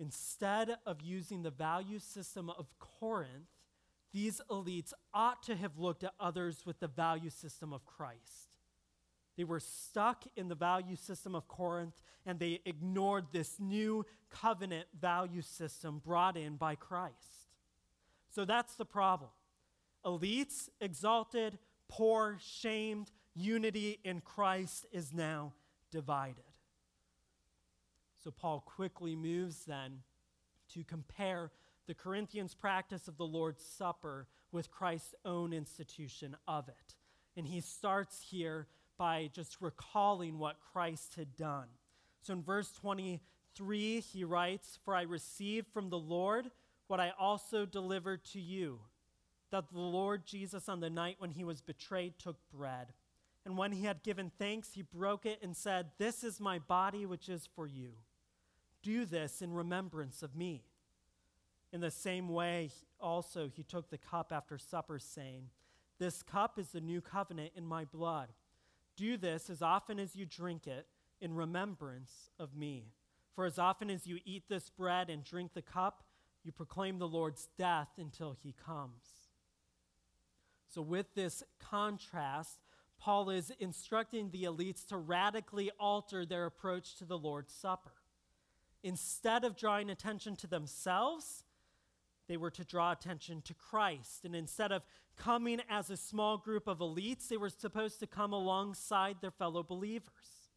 Instead 0.00 0.78
of 0.86 1.02
using 1.02 1.42
the 1.42 1.50
value 1.50 1.98
system 1.98 2.48
of 2.48 2.66
Corinth, 2.78 3.50
these 4.12 4.40
elites 4.50 4.94
ought 5.12 5.42
to 5.42 5.54
have 5.54 5.78
looked 5.78 6.02
at 6.02 6.14
others 6.18 6.64
with 6.64 6.80
the 6.80 6.88
value 6.88 7.28
system 7.28 7.72
of 7.72 7.84
Christ. 7.84 8.56
They 9.36 9.44
were 9.44 9.60
stuck 9.60 10.24
in 10.36 10.48
the 10.48 10.54
value 10.54 10.96
system 10.96 11.34
of 11.34 11.48
Corinth 11.48 12.00
and 12.24 12.38
they 12.38 12.60
ignored 12.64 13.26
this 13.30 13.60
new 13.60 14.04
covenant 14.30 14.86
value 14.98 15.42
system 15.42 16.00
brought 16.02 16.36
in 16.36 16.56
by 16.56 16.74
Christ. 16.74 17.48
So 18.30 18.44
that's 18.44 18.76
the 18.76 18.84
problem. 18.86 19.30
Elites, 20.04 20.70
exalted, 20.80 21.58
poor, 21.88 22.38
shamed, 22.40 23.10
unity 23.34 23.98
in 24.02 24.20
Christ 24.20 24.86
is 24.92 25.12
now 25.12 25.52
divided. 25.90 26.49
So 28.22 28.30
Paul 28.30 28.62
quickly 28.66 29.16
moves 29.16 29.64
then 29.64 30.00
to 30.74 30.84
compare 30.84 31.50
the 31.86 31.94
Corinthians' 31.94 32.54
practice 32.54 33.08
of 33.08 33.16
the 33.16 33.26
Lord's 33.26 33.64
Supper 33.64 34.28
with 34.52 34.70
Christ's 34.70 35.14
own 35.24 35.52
institution 35.52 36.36
of 36.46 36.68
it. 36.68 36.94
And 37.36 37.46
he 37.46 37.60
starts 37.60 38.26
here 38.30 38.66
by 38.98 39.30
just 39.32 39.60
recalling 39.60 40.38
what 40.38 40.60
Christ 40.72 41.14
had 41.14 41.34
done. 41.36 41.68
So 42.20 42.34
in 42.34 42.42
verse 42.42 42.72
23, 42.72 44.00
he 44.00 44.24
writes, 44.24 44.78
For 44.84 44.94
I 44.94 45.02
received 45.02 45.68
from 45.72 45.88
the 45.88 45.98
Lord 45.98 46.50
what 46.86 47.00
I 47.00 47.12
also 47.18 47.64
delivered 47.64 48.24
to 48.26 48.40
you 48.40 48.80
that 49.50 49.72
the 49.72 49.80
Lord 49.80 50.26
Jesus, 50.26 50.68
on 50.68 50.80
the 50.80 50.90
night 50.90 51.16
when 51.18 51.30
he 51.30 51.44
was 51.44 51.60
betrayed, 51.60 52.18
took 52.18 52.36
bread. 52.52 52.88
And 53.44 53.56
when 53.56 53.72
he 53.72 53.84
had 53.84 54.02
given 54.02 54.30
thanks, 54.38 54.74
he 54.74 54.82
broke 54.82 55.26
it 55.26 55.40
and 55.42 55.56
said, 55.56 55.86
This 55.98 56.22
is 56.22 56.40
my 56.40 56.58
body, 56.58 57.06
which 57.06 57.28
is 57.28 57.48
for 57.54 57.66
you. 57.66 57.94
Do 58.82 59.04
this 59.04 59.42
in 59.42 59.52
remembrance 59.52 60.22
of 60.22 60.34
me. 60.34 60.62
In 61.72 61.80
the 61.80 61.90
same 61.90 62.28
way, 62.28 62.70
also, 63.00 63.48
he 63.48 63.62
took 63.62 63.90
the 63.90 63.98
cup 63.98 64.32
after 64.32 64.58
supper, 64.58 64.98
saying, 64.98 65.50
This 65.98 66.22
cup 66.22 66.58
is 66.58 66.70
the 66.70 66.80
new 66.80 67.00
covenant 67.00 67.52
in 67.56 67.64
my 67.64 67.84
blood. 67.84 68.28
Do 68.96 69.16
this 69.16 69.48
as 69.48 69.62
often 69.62 69.98
as 69.98 70.16
you 70.16 70.26
drink 70.26 70.66
it 70.66 70.86
in 71.20 71.34
remembrance 71.34 72.30
of 72.38 72.56
me. 72.56 72.92
For 73.34 73.44
as 73.44 73.58
often 73.58 73.88
as 73.90 74.06
you 74.06 74.18
eat 74.24 74.44
this 74.48 74.68
bread 74.68 75.08
and 75.08 75.22
drink 75.24 75.54
the 75.54 75.62
cup, 75.62 76.02
you 76.42 76.52
proclaim 76.52 76.98
the 76.98 77.08
Lord's 77.08 77.48
death 77.56 77.90
until 77.98 78.36
he 78.42 78.54
comes. 78.66 79.04
So, 80.72 80.82
with 80.82 81.14
this 81.14 81.42
contrast, 81.58 82.58
Paul 82.98 83.30
is 83.30 83.52
instructing 83.58 84.30
the 84.30 84.44
elites 84.44 84.86
to 84.88 84.96
radically 84.96 85.70
alter 85.78 86.26
their 86.26 86.46
approach 86.46 86.96
to 86.96 87.04
the 87.04 87.18
Lord's 87.18 87.52
Supper. 87.52 87.92
Instead 88.82 89.44
of 89.44 89.56
drawing 89.56 89.90
attention 89.90 90.36
to 90.36 90.46
themselves, 90.46 91.44
they 92.28 92.36
were 92.36 92.50
to 92.50 92.64
draw 92.64 92.92
attention 92.92 93.42
to 93.42 93.54
Christ. 93.54 94.24
And 94.24 94.34
instead 94.34 94.72
of 94.72 94.82
coming 95.16 95.60
as 95.68 95.90
a 95.90 95.96
small 95.96 96.38
group 96.38 96.66
of 96.66 96.78
elites, 96.78 97.28
they 97.28 97.36
were 97.36 97.50
supposed 97.50 98.00
to 98.00 98.06
come 98.06 98.32
alongside 98.32 99.16
their 99.20 99.30
fellow 99.30 99.62
believers. 99.62 100.48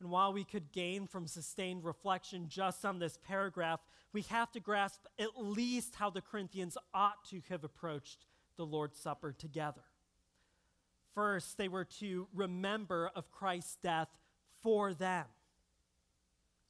And 0.00 0.10
while 0.10 0.32
we 0.32 0.44
could 0.44 0.72
gain 0.72 1.06
from 1.06 1.26
sustained 1.26 1.84
reflection 1.84 2.46
just 2.48 2.84
on 2.84 2.98
this 2.98 3.18
paragraph, 3.26 3.80
we 4.12 4.22
have 4.22 4.52
to 4.52 4.60
grasp 4.60 5.06
at 5.18 5.36
least 5.36 5.94
how 5.96 6.10
the 6.10 6.20
Corinthians 6.20 6.76
ought 6.94 7.24
to 7.30 7.40
have 7.48 7.64
approached 7.64 8.26
the 8.56 8.66
Lord's 8.66 8.98
Supper 8.98 9.32
together. 9.32 9.82
First, 11.14 11.58
they 11.58 11.68
were 11.68 11.86
to 12.00 12.28
remember 12.34 13.10
of 13.16 13.30
Christ's 13.30 13.76
death 13.82 14.08
for 14.62 14.94
them. 14.94 15.26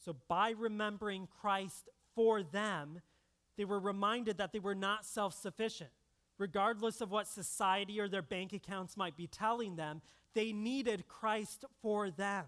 So, 0.08 0.16
by 0.26 0.54
remembering 0.56 1.28
Christ 1.42 1.90
for 2.14 2.42
them, 2.42 3.02
they 3.58 3.66
were 3.66 3.78
reminded 3.78 4.38
that 4.38 4.54
they 4.54 4.58
were 4.58 4.74
not 4.74 5.04
self 5.04 5.34
sufficient. 5.34 5.90
Regardless 6.38 7.02
of 7.02 7.10
what 7.10 7.26
society 7.26 8.00
or 8.00 8.08
their 8.08 8.22
bank 8.22 8.54
accounts 8.54 8.96
might 8.96 9.18
be 9.18 9.26
telling 9.26 9.76
them, 9.76 10.00
they 10.32 10.54
needed 10.54 11.08
Christ 11.08 11.66
for 11.82 12.08
them. 12.08 12.46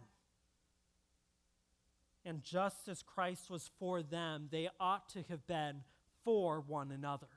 And 2.24 2.42
just 2.42 2.88
as 2.88 3.02
Christ 3.02 3.50
was 3.50 3.70
for 3.78 4.02
them, 4.02 4.48
they 4.50 4.70
ought 4.80 5.10
to 5.10 5.22
have 5.28 5.46
been 5.46 5.82
for 6.24 6.62
one 6.62 6.90
another. 6.90 7.28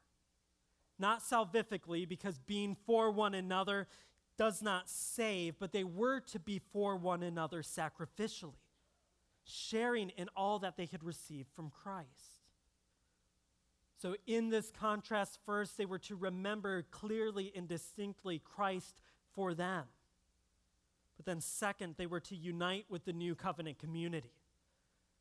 Not 0.97 1.19
salvifically, 1.21 2.07
because 2.07 2.37
being 2.37 2.77
for 2.85 3.11
one 3.11 3.33
another 3.33 3.89
does 4.37 4.61
not 4.61 4.89
save, 4.89 5.59
but 5.59 5.73
they 5.73 5.83
were 5.83 6.21
to 6.21 6.39
be 6.39 6.61
for 6.71 6.95
one 6.95 7.23
another 7.23 7.61
sacrificially, 7.61 8.62
sharing 9.43 10.09
in 10.11 10.29
all 10.35 10.59
that 10.59 10.77
they 10.77 10.85
had 10.85 11.03
received 11.03 11.49
from 11.55 11.69
Christ. 11.69 12.09
So, 13.97 14.15
in 14.27 14.49
this 14.49 14.71
contrast, 14.71 15.39
first, 15.45 15.77
they 15.77 15.85
were 15.85 15.99
to 15.99 16.15
remember 16.15 16.83
clearly 16.91 17.53
and 17.55 17.67
distinctly 17.67 18.39
Christ 18.39 19.01
for 19.33 19.53
them. 19.53 19.85
But 21.15 21.25
then, 21.25 21.39
second, 21.39 21.95
they 21.97 22.05
were 22.05 22.19
to 22.21 22.35
unite 22.35 22.85
with 22.89 23.05
the 23.05 23.13
new 23.13 23.35
covenant 23.35 23.79
community. 23.79 24.33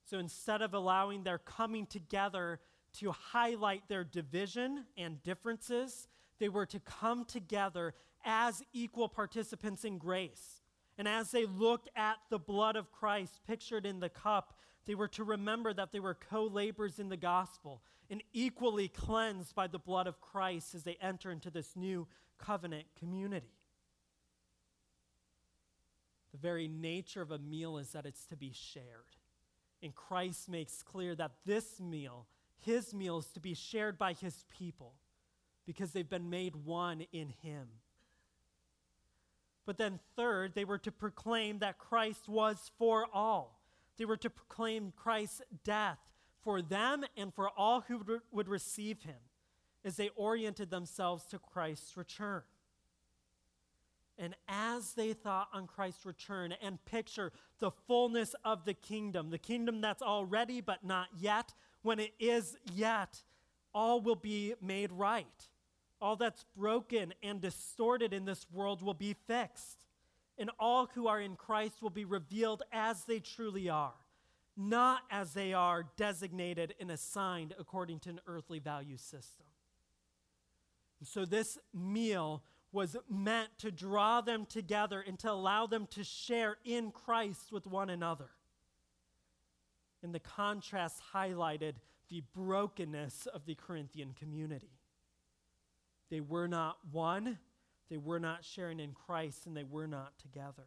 So 0.04 0.18
instead 0.18 0.62
of 0.62 0.74
allowing 0.74 1.22
their 1.22 1.38
coming 1.38 1.86
together 1.86 2.60
to 2.94 3.12
highlight 3.12 3.88
their 3.88 4.04
division 4.04 4.84
and 4.96 5.22
differences, 5.22 6.08
they 6.38 6.48
were 6.48 6.66
to 6.66 6.80
come 6.80 7.24
together 7.24 7.94
as 8.24 8.62
equal 8.72 9.08
participants 9.08 9.84
in 9.84 9.98
grace. 9.98 10.61
And 10.98 11.08
as 11.08 11.30
they 11.30 11.46
looked 11.46 11.88
at 11.96 12.18
the 12.30 12.38
blood 12.38 12.76
of 12.76 12.92
Christ 12.92 13.40
pictured 13.46 13.86
in 13.86 14.00
the 14.00 14.08
cup, 14.08 14.58
they 14.86 14.94
were 14.94 15.08
to 15.08 15.24
remember 15.24 15.72
that 15.72 15.92
they 15.92 16.00
were 16.00 16.14
co 16.14 16.44
laborers 16.44 16.98
in 16.98 17.08
the 17.08 17.16
gospel 17.16 17.82
and 18.10 18.22
equally 18.32 18.88
cleansed 18.88 19.54
by 19.54 19.66
the 19.66 19.78
blood 19.78 20.06
of 20.06 20.20
Christ 20.20 20.74
as 20.74 20.82
they 20.82 20.98
enter 21.00 21.30
into 21.30 21.50
this 21.50 21.76
new 21.76 22.06
covenant 22.38 22.86
community. 22.98 23.46
The 26.32 26.38
very 26.38 26.66
nature 26.66 27.22
of 27.22 27.30
a 27.30 27.38
meal 27.38 27.78
is 27.78 27.92
that 27.92 28.06
it's 28.06 28.26
to 28.26 28.36
be 28.36 28.52
shared. 28.52 29.16
And 29.82 29.94
Christ 29.94 30.48
makes 30.48 30.82
clear 30.82 31.14
that 31.14 31.32
this 31.44 31.80
meal, 31.80 32.26
his 32.58 32.94
meal, 32.94 33.18
is 33.18 33.26
to 33.28 33.40
be 33.40 33.54
shared 33.54 33.98
by 33.98 34.12
his 34.12 34.44
people 34.50 34.94
because 35.66 35.92
they've 35.92 36.08
been 36.08 36.30
made 36.30 36.56
one 36.56 37.04
in 37.12 37.28
him. 37.42 37.68
But 39.64 39.78
then, 39.78 40.00
third, 40.16 40.54
they 40.54 40.64
were 40.64 40.78
to 40.78 40.92
proclaim 40.92 41.60
that 41.60 41.78
Christ 41.78 42.28
was 42.28 42.70
for 42.78 43.06
all. 43.12 43.60
They 43.96 44.04
were 44.04 44.16
to 44.16 44.30
proclaim 44.30 44.92
Christ's 44.96 45.42
death 45.64 45.98
for 46.42 46.60
them 46.60 47.04
and 47.16 47.32
for 47.32 47.48
all 47.56 47.82
who 47.82 48.20
would 48.32 48.48
receive 48.48 49.02
him 49.02 49.20
as 49.84 49.96
they 49.96 50.10
oriented 50.16 50.70
themselves 50.70 51.24
to 51.26 51.38
Christ's 51.38 51.96
return. 51.96 52.42
And 54.18 54.34
as 54.48 54.92
they 54.92 55.12
thought 55.12 55.48
on 55.52 55.66
Christ's 55.66 56.04
return 56.04 56.54
and 56.60 56.84
picture 56.84 57.32
the 57.58 57.70
fullness 57.70 58.34
of 58.44 58.64
the 58.64 58.74
kingdom, 58.74 59.30
the 59.30 59.38
kingdom 59.38 59.80
that's 59.80 60.02
already 60.02 60.60
but 60.60 60.84
not 60.84 61.08
yet, 61.18 61.54
when 61.82 61.98
it 61.98 62.12
is 62.20 62.56
yet, 62.72 63.22
all 63.74 64.00
will 64.00 64.16
be 64.16 64.54
made 64.60 64.92
right. 64.92 65.48
All 66.02 66.16
that's 66.16 66.44
broken 66.56 67.14
and 67.22 67.40
distorted 67.40 68.12
in 68.12 68.24
this 68.24 68.44
world 68.52 68.82
will 68.82 68.92
be 68.92 69.14
fixed. 69.28 69.86
And 70.36 70.50
all 70.58 70.90
who 70.94 71.06
are 71.06 71.20
in 71.20 71.36
Christ 71.36 71.80
will 71.80 71.90
be 71.90 72.04
revealed 72.04 72.64
as 72.72 73.04
they 73.04 73.20
truly 73.20 73.68
are, 73.68 73.94
not 74.56 75.02
as 75.12 75.32
they 75.32 75.52
are 75.52 75.84
designated 75.96 76.74
and 76.80 76.90
assigned 76.90 77.54
according 77.56 78.00
to 78.00 78.10
an 78.10 78.20
earthly 78.26 78.58
value 78.58 78.96
system. 78.96 79.46
And 80.98 81.06
so, 81.06 81.24
this 81.24 81.56
meal 81.72 82.42
was 82.72 82.96
meant 83.08 83.50
to 83.58 83.70
draw 83.70 84.20
them 84.22 84.44
together 84.46 85.04
and 85.06 85.16
to 85.20 85.30
allow 85.30 85.66
them 85.66 85.86
to 85.90 86.02
share 86.02 86.56
in 86.64 86.90
Christ 86.90 87.52
with 87.52 87.66
one 87.68 87.90
another. 87.90 88.30
And 90.02 90.12
the 90.12 90.20
contrast 90.20 91.00
highlighted 91.14 91.74
the 92.08 92.22
brokenness 92.34 93.26
of 93.26 93.46
the 93.46 93.54
Corinthian 93.54 94.14
community. 94.18 94.81
They 96.12 96.20
were 96.20 96.46
not 96.46 96.76
one, 96.90 97.38
they 97.88 97.96
were 97.96 98.20
not 98.20 98.44
sharing 98.44 98.80
in 98.80 98.92
Christ, 98.92 99.46
and 99.46 99.56
they 99.56 99.64
were 99.64 99.86
not 99.86 100.18
together. 100.18 100.64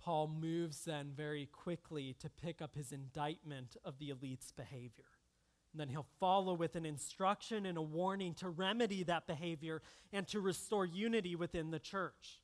Paul 0.00 0.26
moves 0.26 0.84
then 0.84 1.12
very 1.16 1.46
quickly 1.46 2.16
to 2.18 2.28
pick 2.28 2.60
up 2.60 2.74
his 2.74 2.90
indictment 2.90 3.76
of 3.84 4.00
the 4.00 4.10
elite's 4.10 4.50
behavior. 4.50 5.04
And 5.72 5.80
then 5.80 5.90
he'll 5.90 6.08
follow 6.18 6.54
with 6.54 6.74
an 6.74 6.84
instruction 6.84 7.66
and 7.66 7.78
a 7.78 7.82
warning 7.82 8.34
to 8.34 8.48
remedy 8.48 9.04
that 9.04 9.28
behavior 9.28 9.80
and 10.12 10.26
to 10.26 10.40
restore 10.40 10.86
unity 10.86 11.36
within 11.36 11.70
the 11.70 11.78
church. 11.78 12.40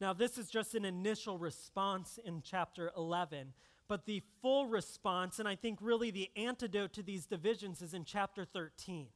Now, 0.00 0.12
this 0.12 0.38
is 0.38 0.50
just 0.50 0.76
an 0.76 0.84
initial 0.84 1.36
response 1.36 2.20
in 2.24 2.42
chapter 2.44 2.92
11, 2.96 3.54
but 3.88 4.06
the 4.06 4.22
full 4.40 4.66
response, 4.66 5.38
and 5.38 5.48
I 5.48 5.54
think 5.56 5.78
really 5.80 6.10
the 6.10 6.30
antidote 6.36 6.92
to 6.94 7.02
these 7.02 7.26
divisions, 7.26 7.82
is 7.82 7.94
in 7.94 8.04
chapter 8.04 8.44
13. 8.44 9.08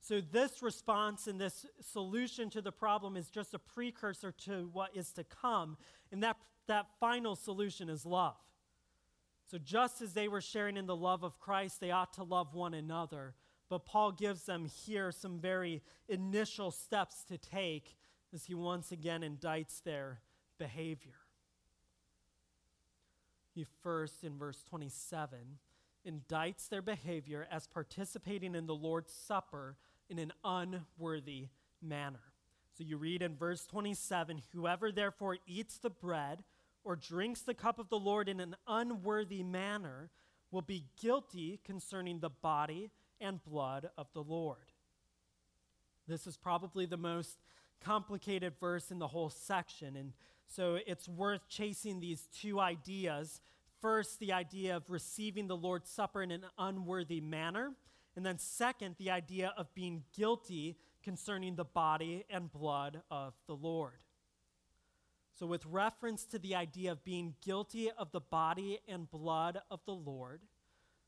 So, 0.00 0.20
this 0.20 0.62
response 0.62 1.26
and 1.26 1.40
this 1.40 1.66
solution 1.80 2.50
to 2.50 2.62
the 2.62 2.72
problem 2.72 3.16
is 3.16 3.28
just 3.30 3.54
a 3.54 3.58
precursor 3.58 4.32
to 4.44 4.68
what 4.72 4.96
is 4.96 5.12
to 5.12 5.24
come, 5.24 5.76
and 6.12 6.22
that, 6.22 6.36
that 6.68 6.86
final 7.00 7.34
solution 7.34 7.88
is 7.88 8.06
love. 8.06 8.36
So, 9.50 9.58
just 9.58 10.02
as 10.02 10.12
they 10.12 10.28
were 10.28 10.40
sharing 10.40 10.76
in 10.76 10.86
the 10.86 10.96
love 10.96 11.24
of 11.24 11.38
Christ, 11.38 11.80
they 11.80 11.90
ought 11.90 12.12
to 12.14 12.24
love 12.24 12.54
one 12.54 12.74
another. 12.74 13.34
But 13.68 13.84
Paul 13.84 14.12
gives 14.12 14.42
them 14.42 14.66
here 14.66 15.10
some 15.10 15.40
very 15.40 15.82
initial 16.08 16.70
steps 16.70 17.24
to 17.24 17.38
take 17.38 17.96
as 18.32 18.44
he 18.44 18.54
once 18.54 18.92
again 18.92 19.22
indicts 19.22 19.82
their 19.82 20.20
behavior. 20.58 21.25
He 23.56 23.64
first, 23.82 24.22
in 24.22 24.36
verse 24.36 24.62
27, 24.68 25.38
indicts 26.06 26.68
their 26.68 26.82
behavior 26.82 27.48
as 27.50 27.66
participating 27.66 28.54
in 28.54 28.66
the 28.66 28.74
Lord's 28.74 29.14
Supper 29.14 29.76
in 30.10 30.18
an 30.18 30.30
unworthy 30.44 31.48
manner. 31.80 32.20
So 32.76 32.84
you 32.84 32.98
read 32.98 33.22
in 33.22 33.34
verse 33.34 33.64
27 33.64 34.42
Whoever 34.52 34.92
therefore 34.92 35.38
eats 35.46 35.78
the 35.78 35.88
bread 35.88 36.44
or 36.84 36.96
drinks 36.96 37.40
the 37.40 37.54
cup 37.54 37.78
of 37.78 37.88
the 37.88 37.98
Lord 37.98 38.28
in 38.28 38.40
an 38.40 38.56
unworthy 38.68 39.42
manner 39.42 40.10
will 40.50 40.60
be 40.60 40.84
guilty 41.00 41.58
concerning 41.64 42.20
the 42.20 42.28
body 42.28 42.90
and 43.22 43.42
blood 43.42 43.88
of 43.96 44.08
the 44.12 44.22
Lord. 44.22 44.70
This 46.06 46.26
is 46.26 46.36
probably 46.36 46.84
the 46.84 46.98
most 46.98 47.38
complicated 47.82 48.52
verse 48.60 48.90
in 48.90 48.98
the 48.98 49.08
whole 49.08 49.30
section, 49.30 49.96
and 49.96 50.12
so 50.46 50.78
it's 50.86 51.08
worth 51.08 51.48
chasing 51.48 52.00
these 52.00 52.28
two 52.32 52.60
ideas. 52.60 53.40
First, 53.80 54.20
the 54.20 54.32
idea 54.32 54.76
of 54.76 54.88
receiving 54.88 55.48
the 55.48 55.56
Lord's 55.56 55.90
Supper 55.90 56.22
in 56.22 56.30
an 56.30 56.44
unworthy 56.58 57.20
manner, 57.20 57.72
and 58.14 58.24
then 58.24 58.38
second, 58.38 58.96
the 58.98 59.10
idea 59.10 59.52
of 59.56 59.74
being 59.74 60.04
guilty 60.16 60.76
concerning 61.02 61.56
the 61.56 61.64
body 61.64 62.24
and 62.30 62.50
blood 62.50 63.02
of 63.10 63.34
the 63.46 63.54
Lord. 63.54 64.02
So, 65.38 65.46
with 65.46 65.66
reference 65.66 66.24
to 66.26 66.38
the 66.38 66.54
idea 66.54 66.92
of 66.92 67.04
being 67.04 67.34
guilty 67.44 67.90
of 67.90 68.10
the 68.10 68.20
body 68.20 68.78
and 68.88 69.10
blood 69.10 69.60
of 69.70 69.80
the 69.84 69.92
Lord, 69.92 70.40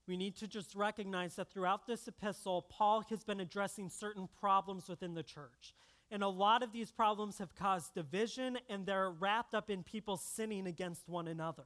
we 0.07 0.17
need 0.17 0.37
to 0.37 0.47
just 0.47 0.75
recognize 0.75 1.37
that 1.37 1.51
throughout 1.51 1.87
this 1.87 2.09
epistle, 2.09 2.67
Paul 2.69 3.05
has 3.09 3.25
been 3.25 3.41
addressing 3.41 3.89
certain 3.89 4.29
problems 4.41 4.89
within 4.89 5.15
the 5.15 5.23
church. 5.23 5.75
And 6.11 6.23
a 6.23 6.29
lot 6.29 6.63
of 6.63 6.73
these 6.73 6.91
problems 6.91 7.39
have 7.39 7.55
caused 7.55 7.95
division, 7.95 8.59
and 8.69 8.87
they're 8.87 9.11
wrapped 9.11 9.55
up 9.55 9.69
in 9.69 9.83
people 9.83 10.17
sinning 10.17 10.67
against 10.67 11.09
one 11.09 11.29
another. 11.29 11.65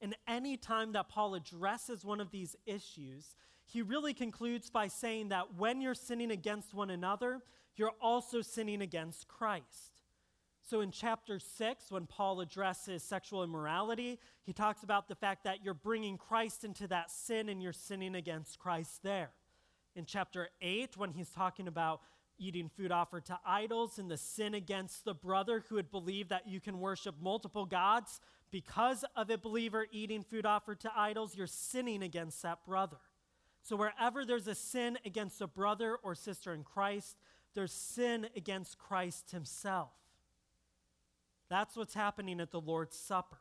And 0.00 0.16
any 0.26 0.56
time 0.56 0.92
that 0.92 1.08
Paul 1.08 1.34
addresses 1.34 2.04
one 2.04 2.20
of 2.20 2.30
these 2.30 2.56
issues, 2.66 3.36
he 3.64 3.82
really 3.82 4.14
concludes 4.14 4.70
by 4.70 4.88
saying 4.88 5.28
that 5.28 5.54
when 5.56 5.80
you're 5.80 5.94
sinning 5.94 6.30
against 6.30 6.74
one 6.74 6.90
another, 6.90 7.42
you're 7.76 7.92
also 8.00 8.40
sinning 8.40 8.82
against 8.82 9.28
Christ. 9.28 10.02
So 10.62 10.80
in 10.80 10.90
chapter 10.90 11.38
6, 11.38 11.90
when 11.90 12.06
Paul 12.06 12.40
addresses 12.40 13.02
sexual 13.02 13.42
immorality, 13.42 14.18
he 14.42 14.52
talks 14.52 14.82
about 14.82 15.08
the 15.08 15.14
fact 15.14 15.44
that 15.44 15.64
you're 15.64 15.74
bringing 15.74 16.16
Christ 16.16 16.64
into 16.64 16.86
that 16.88 17.10
sin 17.10 17.48
and 17.48 17.62
you're 17.62 17.72
sinning 17.72 18.14
against 18.14 18.58
Christ 18.58 19.02
there. 19.02 19.30
In 19.96 20.04
chapter 20.04 20.48
8, 20.60 20.96
when 20.96 21.12
he's 21.12 21.30
talking 21.30 21.66
about 21.66 22.00
eating 22.40 22.68
food 22.68 22.90
offered 22.90 23.26
to 23.26 23.38
idols 23.46 23.98
and 23.98 24.10
the 24.10 24.16
sin 24.16 24.54
against 24.54 25.04
the 25.04 25.14
brother 25.14 25.62
who 25.68 25.76
would 25.76 25.90
believe 25.90 26.30
that 26.30 26.48
you 26.48 26.58
can 26.58 26.80
worship 26.80 27.14
multiple 27.20 27.66
gods 27.66 28.20
because 28.50 29.04
of 29.14 29.30
a 29.30 29.38
believer 29.38 29.86
eating 29.92 30.22
food 30.22 30.44
offered 30.44 30.80
to 30.80 30.90
idols, 30.96 31.36
you're 31.36 31.46
sinning 31.46 32.02
against 32.02 32.42
that 32.42 32.64
brother. 32.66 32.96
So, 33.62 33.76
wherever 33.76 34.24
there's 34.24 34.48
a 34.48 34.54
sin 34.54 34.98
against 35.04 35.40
a 35.40 35.46
brother 35.46 35.98
or 36.02 36.14
sister 36.14 36.52
in 36.52 36.64
Christ, 36.64 37.16
there's 37.54 37.72
sin 37.72 38.26
against 38.34 38.78
Christ 38.78 39.30
himself. 39.30 39.92
That's 41.48 41.76
what's 41.76 41.94
happening 41.94 42.40
at 42.40 42.50
the 42.50 42.60
Lord's 42.60 42.96
Supper. 42.96 43.38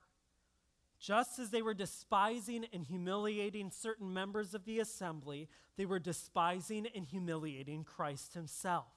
Just 1.00 1.40
as 1.40 1.50
they 1.50 1.62
were 1.62 1.74
despising 1.74 2.66
and 2.74 2.86
humiliating 2.86 3.72
certain 3.72 4.14
members 4.14 4.54
of 4.54 4.66
the 4.66 4.80
assembly, 4.80 5.48
they 5.78 5.86
were 5.86 6.00
despising 6.00 6.88
and 6.94 7.06
humiliating 7.06 7.86
Christ 7.86 8.34
himself. 8.34 8.88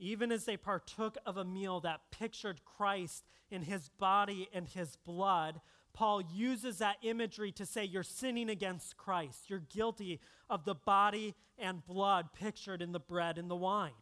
Even 0.00 0.32
as 0.32 0.44
they 0.44 0.56
partook 0.56 1.16
of 1.24 1.36
a 1.36 1.44
meal 1.44 1.78
that 1.80 2.00
pictured 2.10 2.64
Christ 2.64 3.24
in 3.48 3.62
his 3.62 3.88
body 3.90 4.48
and 4.52 4.66
his 4.68 4.96
blood, 4.96 5.60
Paul 5.92 6.22
uses 6.34 6.78
that 6.78 6.96
imagery 7.02 7.52
to 7.52 7.66
say 7.66 7.84
you're 7.84 8.02
sinning 8.02 8.50
against 8.50 8.96
Christ. 8.96 9.48
You're 9.48 9.60
guilty 9.60 10.20
of 10.50 10.64
the 10.64 10.74
body 10.74 11.36
and 11.56 11.86
blood 11.86 12.30
pictured 12.32 12.82
in 12.82 12.90
the 12.90 12.98
bread 12.98 13.38
and 13.38 13.48
the 13.48 13.54
wine. 13.54 13.92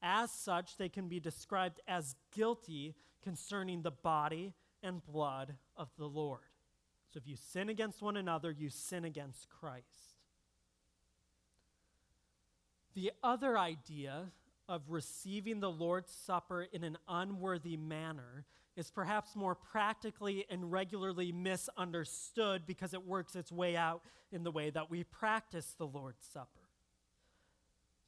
As 0.00 0.30
such, 0.30 0.76
they 0.76 0.88
can 0.88 1.08
be 1.08 1.18
described 1.18 1.80
as 1.88 2.14
guilty 2.32 2.94
concerning 3.22 3.82
the 3.82 3.90
body 3.90 4.54
and 4.82 5.04
blood 5.04 5.54
of 5.76 5.88
the 5.98 6.06
Lord. 6.06 6.40
So 7.12 7.18
if 7.18 7.26
you 7.26 7.36
sin 7.36 7.68
against 7.68 8.02
one 8.02 8.16
another, 8.16 8.50
you 8.50 8.70
sin 8.70 9.04
against 9.04 9.48
Christ. 9.48 9.86
The 12.94 13.12
other 13.22 13.58
idea 13.58 14.32
of 14.68 14.82
receiving 14.88 15.60
the 15.60 15.70
Lord's 15.70 16.12
Supper 16.12 16.66
in 16.72 16.84
an 16.84 16.98
unworthy 17.08 17.76
manner 17.76 18.44
is 18.76 18.90
perhaps 18.90 19.34
more 19.34 19.54
practically 19.54 20.44
and 20.48 20.70
regularly 20.70 21.32
misunderstood 21.32 22.62
because 22.66 22.94
it 22.94 23.04
works 23.04 23.34
its 23.34 23.50
way 23.50 23.76
out 23.76 24.02
in 24.30 24.44
the 24.44 24.50
way 24.50 24.70
that 24.70 24.90
we 24.90 25.02
practice 25.02 25.74
the 25.76 25.86
Lord's 25.86 26.24
Supper. 26.24 26.46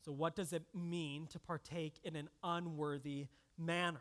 So, 0.04 0.12
what 0.12 0.34
does 0.34 0.52
it 0.52 0.62
mean 0.74 1.26
to 1.28 1.38
partake 1.38 1.94
in 2.04 2.16
an 2.16 2.28
unworthy 2.42 3.26
manner? 3.58 4.00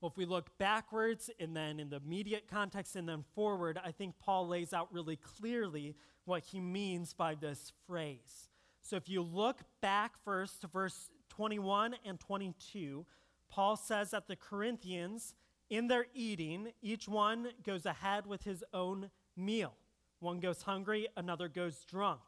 Well, 0.00 0.10
if 0.10 0.16
we 0.16 0.26
look 0.26 0.56
backwards 0.58 1.28
and 1.40 1.56
then 1.56 1.80
in 1.80 1.90
the 1.90 1.96
immediate 1.96 2.46
context 2.48 2.94
and 2.94 3.08
then 3.08 3.24
forward, 3.34 3.80
I 3.84 3.90
think 3.90 4.14
Paul 4.20 4.46
lays 4.46 4.72
out 4.72 4.92
really 4.92 5.16
clearly 5.16 5.96
what 6.24 6.44
he 6.44 6.60
means 6.60 7.14
by 7.14 7.34
this 7.34 7.72
phrase. 7.86 8.48
So, 8.80 8.96
if 8.96 9.08
you 9.08 9.22
look 9.22 9.58
back 9.80 10.16
first 10.24 10.60
to 10.60 10.68
verse 10.68 11.10
21 11.30 11.96
and 12.04 12.20
22, 12.20 13.06
Paul 13.50 13.76
says 13.76 14.12
that 14.12 14.28
the 14.28 14.36
Corinthians, 14.36 15.34
in 15.68 15.88
their 15.88 16.06
eating, 16.14 16.68
each 16.80 17.08
one 17.08 17.48
goes 17.64 17.84
ahead 17.84 18.26
with 18.26 18.44
his 18.44 18.62
own 18.72 19.10
meal. 19.36 19.74
One 20.20 20.38
goes 20.38 20.62
hungry, 20.62 21.08
another 21.16 21.48
goes 21.48 21.84
drunk. 21.84 22.20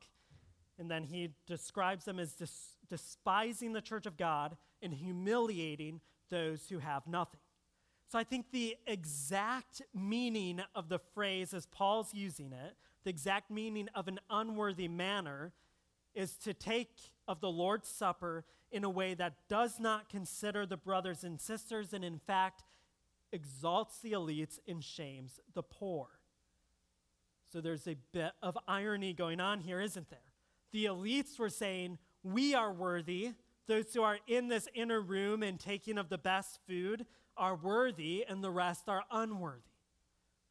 And 0.79 0.91
then 0.91 1.05
he 1.05 1.35
describes 1.47 2.05
them 2.05 2.19
as 2.19 2.33
dis- 2.33 2.77
despising 2.89 3.73
the 3.75 3.83
church 3.83 4.07
of 4.07 4.17
God 4.17 4.57
and 4.83 4.93
humiliating 4.95 6.01
those 6.31 6.69
who 6.69 6.79
have 6.79 7.07
nothing. 7.07 7.41
So 8.11 8.19
I 8.19 8.25
think 8.25 8.47
the 8.51 8.77
exact 8.89 9.83
meaning 9.95 10.61
of 10.75 10.89
the 10.89 10.99
phrase, 10.99 11.55
as 11.55 11.67
Paul's 11.67 12.13
using 12.13 12.53
it, 12.53 12.75
the 13.05 13.11
exact 13.11 13.53
meaning 13.53 13.89
of 13.95 14.09
an 14.09 14.19
unworthy 14.29 14.89
manner, 14.89 15.53
is 16.13 16.37
to 16.39 16.53
take 16.53 16.91
of 17.29 17.41
the 17.41 17.49
Lord's 17.49 17.89
Supper 17.89 18.45
in 18.73 18.83
a 18.83 18.91
way 18.91 19.15
that 19.15 19.35
does 19.49 19.79
not 19.79 20.09
consider 20.09 20.67
the 20.67 20.77
brothers 20.77 21.23
and 21.23 21.41
sisters, 21.41 21.93
and 21.93 22.05
in 22.05 22.19
fact, 22.19 22.65
exalts 23.31 24.01
the 24.01 24.11
elites 24.11 24.59
and 24.67 24.83
shames 24.83 25.39
the 25.55 25.63
poor. 25.63 26.09
So 27.53 27.61
there's 27.61 27.87
a 27.87 27.95
bit 28.11 28.33
of 28.43 28.59
irony 28.67 29.13
going 29.13 29.39
on 29.39 29.61
here, 29.61 29.81
isn't 29.81 30.11
there? 30.11 30.19
The 30.73 30.87
elites 30.87 31.39
were 31.39 31.49
saying, 31.49 31.99
we 32.25 32.57
are 32.57 32.73
worthy. 32.73 33.35
Those 33.69 33.95
who 33.95 34.03
are 34.03 34.19
in 34.27 34.49
this 34.49 34.67
inner 34.75 35.01
room 35.01 35.45
and 35.45 35.61
taking 35.61 35.97
of 35.97 36.09
the 36.09 36.19
best 36.19 36.59
food 36.67 37.07
are 37.37 37.57
worthy, 37.57 38.25
and 38.29 38.43
the 38.43 38.51
rest 38.51 38.89
are 38.89 39.05
unworthy. 39.11 39.63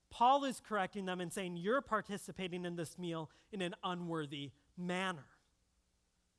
Paul 0.10 0.44
is 0.44 0.60
correcting 0.60 1.06
them 1.06 1.22
and 1.22 1.32
saying, 1.32 1.58
You're 1.58 1.82
participating 1.82 2.66
in 2.66 2.76
this 2.76 2.98
meal 2.98 3.30
in 3.52 3.62
an 3.62 3.76
unworthy 3.84 4.52
manner 4.78 5.26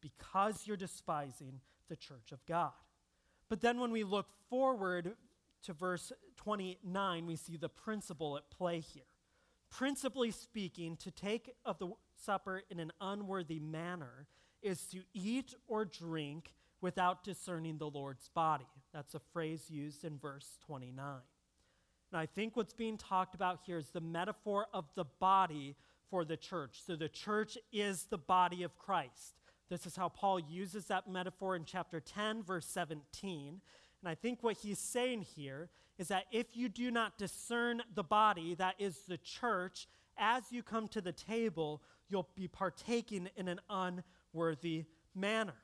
because 0.01 0.67
you're 0.67 0.77
despising 0.77 1.61
the 1.89 1.97
church 1.97 2.33
of 2.33 2.45
God. 2.47 2.73
But 3.49 3.61
then 3.61 3.81
when 3.81 3.91
we 3.91 4.05
look 4.05 4.29
forward 4.49 5.13
to 5.65 5.73
verse 5.73 6.13
29, 6.37 7.27
we 7.27 7.37
see 7.37 7.57
the 7.57 7.69
principle 7.69 8.37
at 8.37 8.51
play 8.51 8.81
here. 8.81 9.03
Principally 9.71 10.31
speaking, 10.31 10.97
to 10.97 11.11
take 11.11 11.51
of 11.65 11.79
the 11.79 11.91
supper 12.25 12.63
in 12.71 12.81
an 12.81 12.93
unworthy 13.01 13.61
manner 13.61 14.27
is 14.63 14.83
to 14.87 15.03
eat 15.15 15.55
or 15.69 15.85
drink 15.85 16.55
without 16.81 17.23
discerning 17.23 17.79
the 17.79 17.89
Lord's 17.89 18.29
body. 18.29 18.67
That's 18.93 19.15
a 19.15 19.21
phrase 19.33 19.67
used 19.69 20.05
in 20.05 20.19
verse 20.19 20.59
29. 20.67 21.05
And 22.13 22.21
I 22.21 22.27
think 22.27 22.57
what's 22.57 22.75
being 22.75 22.99
talked 22.99 23.35
about 23.35 23.61
here 23.65 23.79
is 23.79 23.91
the 23.91 24.01
metaphor 24.01 24.67
of 24.75 24.87
the 24.97 25.05
body 25.05 25.77
for 26.11 26.25
the 26.25 26.37
church. 26.37 26.81
So 26.85 26.97
the 26.97 27.09
church 27.09 27.57
is 27.73 28.05
the 28.05 28.19
body 28.19 28.65
of 28.65 28.77
Christ. 28.79 29.37
This 29.69 29.87
is 29.87 29.95
how 29.95 30.09
Paul 30.09 30.41
uses 30.41 30.87
that 30.87 31.09
metaphor 31.09 31.55
in 31.55 31.65
chapter 31.65 32.01
10, 32.01 32.43
verse 32.43 32.67
17. 32.67 33.61
And 34.03 34.09
I 34.09 34.17
think 34.17 34.43
what 34.43 34.57
he's 34.57 34.81
saying 34.81 35.23
here 35.23 35.69
is 35.99 36.09
that 36.09 36.25
if 36.33 36.57
you 36.57 36.69
do 36.69 36.91
not 36.91 37.19
discern 37.19 37.83
the 37.95 38.03
body, 38.03 38.55
that 38.57 38.75
is 38.79 39.03
the 39.07 39.19
church, 39.19 39.87
as 40.19 40.45
you 40.51 40.63
come 40.63 40.89
to 40.89 41.01
the 41.01 41.13
table, 41.13 41.83
you'll 42.09 42.29
be 42.35 42.49
partaking 42.49 43.29
in 43.37 43.47
an 43.47 43.61
unworthy 43.69 44.87
manner. 45.15 45.55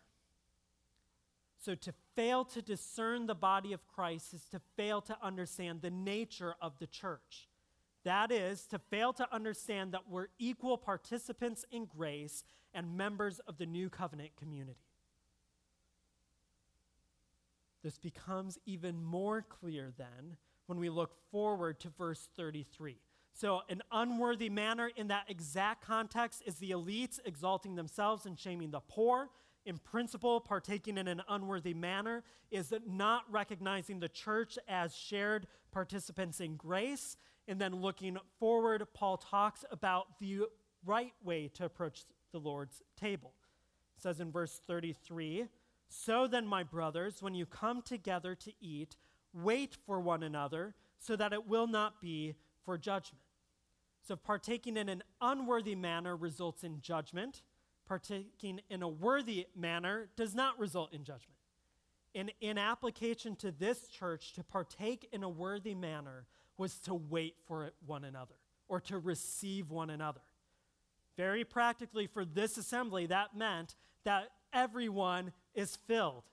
So, 1.58 1.74
to 1.74 1.92
fail 2.14 2.44
to 2.44 2.62
discern 2.62 3.26
the 3.26 3.34
body 3.34 3.72
of 3.72 3.86
Christ 3.86 4.34
is 4.34 4.46
to 4.50 4.60
fail 4.76 5.00
to 5.02 5.16
understand 5.22 5.80
the 5.80 5.90
nature 5.90 6.54
of 6.60 6.78
the 6.78 6.86
church. 6.86 7.48
That 8.04 8.30
is, 8.30 8.66
to 8.66 8.78
fail 8.78 9.12
to 9.14 9.26
understand 9.34 9.92
that 9.92 10.08
we're 10.08 10.28
equal 10.38 10.78
participants 10.78 11.64
in 11.72 11.86
grace 11.86 12.44
and 12.72 12.96
members 12.96 13.40
of 13.40 13.58
the 13.58 13.66
new 13.66 13.90
covenant 13.90 14.36
community. 14.36 14.78
This 17.82 17.98
becomes 17.98 18.58
even 18.66 19.02
more 19.02 19.42
clear 19.42 19.92
then 19.96 20.36
when 20.66 20.78
we 20.78 20.90
look 20.90 21.12
forward 21.30 21.80
to 21.80 21.88
verse 21.90 22.28
33. 22.36 22.96
So, 23.32 23.62
an 23.68 23.82
unworthy 23.92 24.48
manner 24.48 24.90
in 24.96 25.08
that 25.08 25.26
exact 25.28 25.84
context 25.84 26.42
is 26.46 26.56
the 26.56 26.70
elites 26.70 27.18
exalting 27.24 27.74
themselves 27.74 28.24
and 28.24 28.38
shaming 28.38 28.70
the 28.70 28.80
poor. 28.80 29.28
In 29.66 29.78
principle, 29.78 30.40
partaking 30.40 30.96
in 30.96 31.08
an 31.08 31.22
unworthy 31.28 31.74
manner 31.74 32.22
is 32.52 32.72
not 32.86 33.24
recognizing 33.28 33.98
the 33.98 34.08
church 34.08 34.58
as 34.68 34.94
shared 34.94 35.48
participants 35.72 36.40
in 36.40 36.54
grace. 36.54 37.16
And 37.48 37.60
then 37.60 37.74
looking 37.74 38.16
forward, 38.38 38.86
Paul 38.94 39.16
talks 39.16 39.64
about 39.72 40.20
the 40.20 40.42
right 40.84 41.12
way 41.24 41.48
to 41.54 41.64
approach 41.64 42.04
the 42.30 42.38
Lord's 42.38 42.80
table. 42.96 43.32
It 43.96 44.02
says 44.02 44.20
in 44.20 44.30
verse 44.30 44.60
33 44.68 45.46
So 45.88 46.28
then, 46.28 46.46
my 46.46 46.62
brothers, 46.62 47.20
when 47.20 47.34
you 47.34 47.44
come 47.44 47.82
together 47.82 48.36
to 48.36 48.52
eat, 48.60 48.96
wait 49.32 49.76
for 49.84 50.00
one 50.00 50.22
another, 50.22 50.76
so 50.96 51.16
that 51.16 51.32
it 51.32 51.48
will 51.48 51.66
not 51.66 52.00
be 52.00 52.36
for 52.64 52.78
judgment. 52.78 53.22
So, 54.06 54.14
partaking 54.14 54.76
in 54.76 54.88
an 54.88 55.02
unworthy 55.20 55.74
manner 55.74 56.14
results 56.14 56.62
in 56.62 56.80
judgment, 56.80 57.42
partaking 57.86 58.60
in 58.68 58.82
a 58.82 58.88
worthy 58.88 59.46
manner 59.56 60.08
does 60.16 60.34
not 60.34 60.58
result 60.58 60.92
in 60.92 61.04
judgment. 61.04 61.38
In, 62.14 62.30
in 62.40 62.58
application 62.58 63.36
to 63.36 63.50
this 63.52 63.88
church, 63.88 64.32
to 64.34 64.42
partake 64.42 65.08
in 65.12 65.22
a 65.22 65.28
worthy 65.28 65.74
manner 65.74 66.26
was 66.56 66.78
to 66.80 66.94
wait 66.94 67.34
for 67.46 67.70
one 67.84 68.04
another 68.04 68.34
or 68.68 68.80
to 68.80 68.98
receive 68.98 69.70
one 69.70 69.90
another. 69.90 70.20
Very 71.16 71.44
practically, 71.44 72.06
for 72.06 72.24
this 72.24 72.56
assembly, 72.56 73.06
that 73.06 73.36
meant 73.36 73.74
that 74.04 74.30
everyone 74.52 75.32
is 75.54 75.76
filled, 75.86 76.24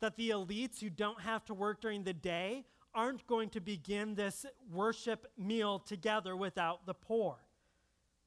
that 0.00 0.16
the 0.16 0.30
elites 0.30 0.80
who 0.80 0.90
don't 0.90 1.20
have 1.20 1.44
to 1.46 1.54
work 1.54 1.80
during 1.80 2.04
the 2.04 2.12
day 2.12 2.64
aren't 2.94 3.26
going 3.26 3.48
to 3.50 3.60
begin 3.60 4.14
this 4.14 4.44
worship 4.70 5.26
meal 5.38 5.78
together 5.78 6.36
without 6.36 6.86
the 6.86 6.94
poor. 6.94 7.36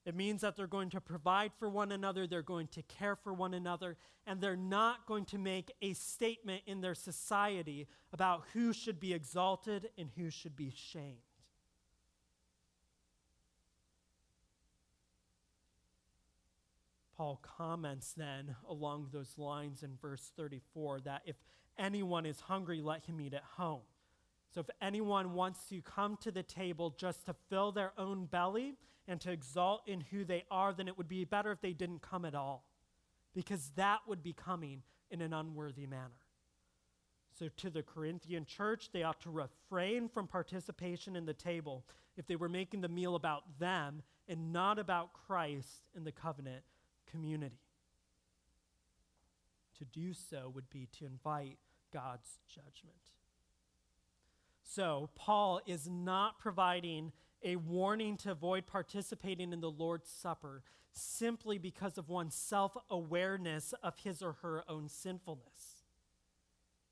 It 0.06 0.16
means 0.16 0.42
that 0.42 0.56
they're 0.56 0.68
going 0.68 0.92
to 0.92 1.02
provide 1.02 1.52
for 1.58 1.68
one 1.68 1.92
another, 1.92 2.28
they're 2.28 2.44
going 2.44 2.68
to 2.68 2.84
care 2.84 3.16
for 3.16 3.34
one 3.34 3.56
another, 3.56 3.98
and 4.28 4.40
they're 4.40 4.56
not 4.56 5.08
going 5.08 5.26
to 5.26 5.40
make 5.40 5.72
a 5.82 5.94
statement 5.94 6.62
in 6.68 6.82
their 6.82 6.94
society 6.94 7.88
about 8.14 8.44
who 8.54 8.72
should 8.72 9.00
be 9.00 9.14
exalted 9.14 9.90
and 9.98 10.10
who 10.16 10.30
should 10.30 10.56
be 10.56 10.72
shamed. 10.76 11.18
Paul 17.18 17.40
comments 17.42 18.14
then 18.14 18.56
along 18.70 19.08
those 19.12 19.38
lines 19.38 19.84
in 19.84 19.98
verse 20.02 20.32
34 20.36 21.00
that 21.02 21.22
if 21.26 21.38
anyone 21.80 22.26
is 22.26 22.42
hungry, 22.42 22.82
let 22.82 23.06
him 23.06 23.22
eat 23.22 23.34
at 23.34 23.44
home. 23.58 23.82
So 24.54 24.62
if 24.62 24.70
anyone 24.82 25.34
wants 25.34 25.68
to 25.70 25.82
come 25.82 26.18
to 26.22 26.32
the 26.32 26.44
table 26.44 26.96
just 26.98 27.26
to 27.26 27.36
fill 27.50 27.72
their 27.72 27.92
own 27.98 28.26
belly 28.26 28.76
and 29.08 29.20
to 29.22 29.32
exalt 29.32 29.82
in 29.88 30.02
who 30.02 30.24
they 30.24 30.46
are, 30.50 30.74
then 30.74 30.88
it 30.88 30.98
would 30.98 31.10
be 31.10 31.26
better 31.26 31.52
if 31.52 31.62
they 31.62 31.74
didn't 31.74 32.02
come 32.02 32.26
at 32.26 32.36
all, 32.36 32.66
because 33.34 33.72
that 33.76 34.00
would 34.08 34.24
be 34.24 34.34
coming 34.34 34.82
in 35.12 35.22
an 35.22 35.34
unworthy 35.34 35.86
manner. 35.86 36.12
So, 37.38 37.50
to 37.58 37.70
the 37.70 37.84
Corinthian 37.84 38.46
church, 38.46 38.92
they 38.94 39.04
ought 39.04 39.20
to 39.22 39.30
refrain 39.30 40.08
from 40.08 40.26
participation 40.26 41.18
in 41.18 41.26
the 41.26 41.34
table 41.34 41.86
if 42.16 42.26
they 42.28 42.38
were 42.38 42.48
making 42.48 42.80
the 42.80 42.88
meal 42.88 43.16
about 43.16 43.44
them 43.60 44.04
and 44.30 44.54
not 44.54 44.80
about 44.80 45.12
Christ 45.14 45.84
in 45.96 46.06
the 46.06 46.14
covenant 46.14 46.64
community. 47.12 47.60
To 49.80 49.86
do 49.86 50.14
so 50.14 50.50
would 50.56 50.70
be 50.70 50.88
to 50.98 51.06
invite 51.06 51.58
God's 51.92 52.40
judgment. 52.48 52.96
So, 54.68 55.10
Paul 55.16 55.62
is 55.68 55.88
not 55.88 56.40
providing 56.40 57.12
a 57.44 57.56
warning 57.56 58.18
to 58.18 58.32
avoid 58.32 58.66
participating 58.66 59.54
in 59.54 59.62
the 59.62 59.70
Lord's 59.70 60.10
Supper 60.10 60.64
simply 60.92 61.60
because 61.60 61.98
of 62.00 62.10
one's 62.10 62.34
self 62.34 62.76
awareness 62.90 63.74
of 63.84 64.00
his 64.00 64.24
or 64.24 64.34
her 64.42 64.64
own 64.68 64.90
sinfulness. 64.90 65.84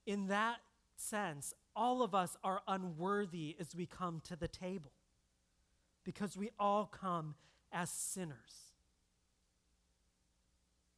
In 0.06 0.28
that 0.28 0.58
sense, 0.96 1.54
all 1.76 2.04
of 2.04 2.14
us 2.14 2.38
are 2.44 2.62
unworthy 2.68 3.56
as 3.60 3.76
we 3.76 3.88
come 3.88 4.22
to 4.26 4.36
the 4.36 4.48
table 4.48 4.92
because 6.04 6.38
we 6.38 6.52
all 6.60 6.86
come 6.86 7.34
as 7.72 7.90
sinners. 7.90 8.74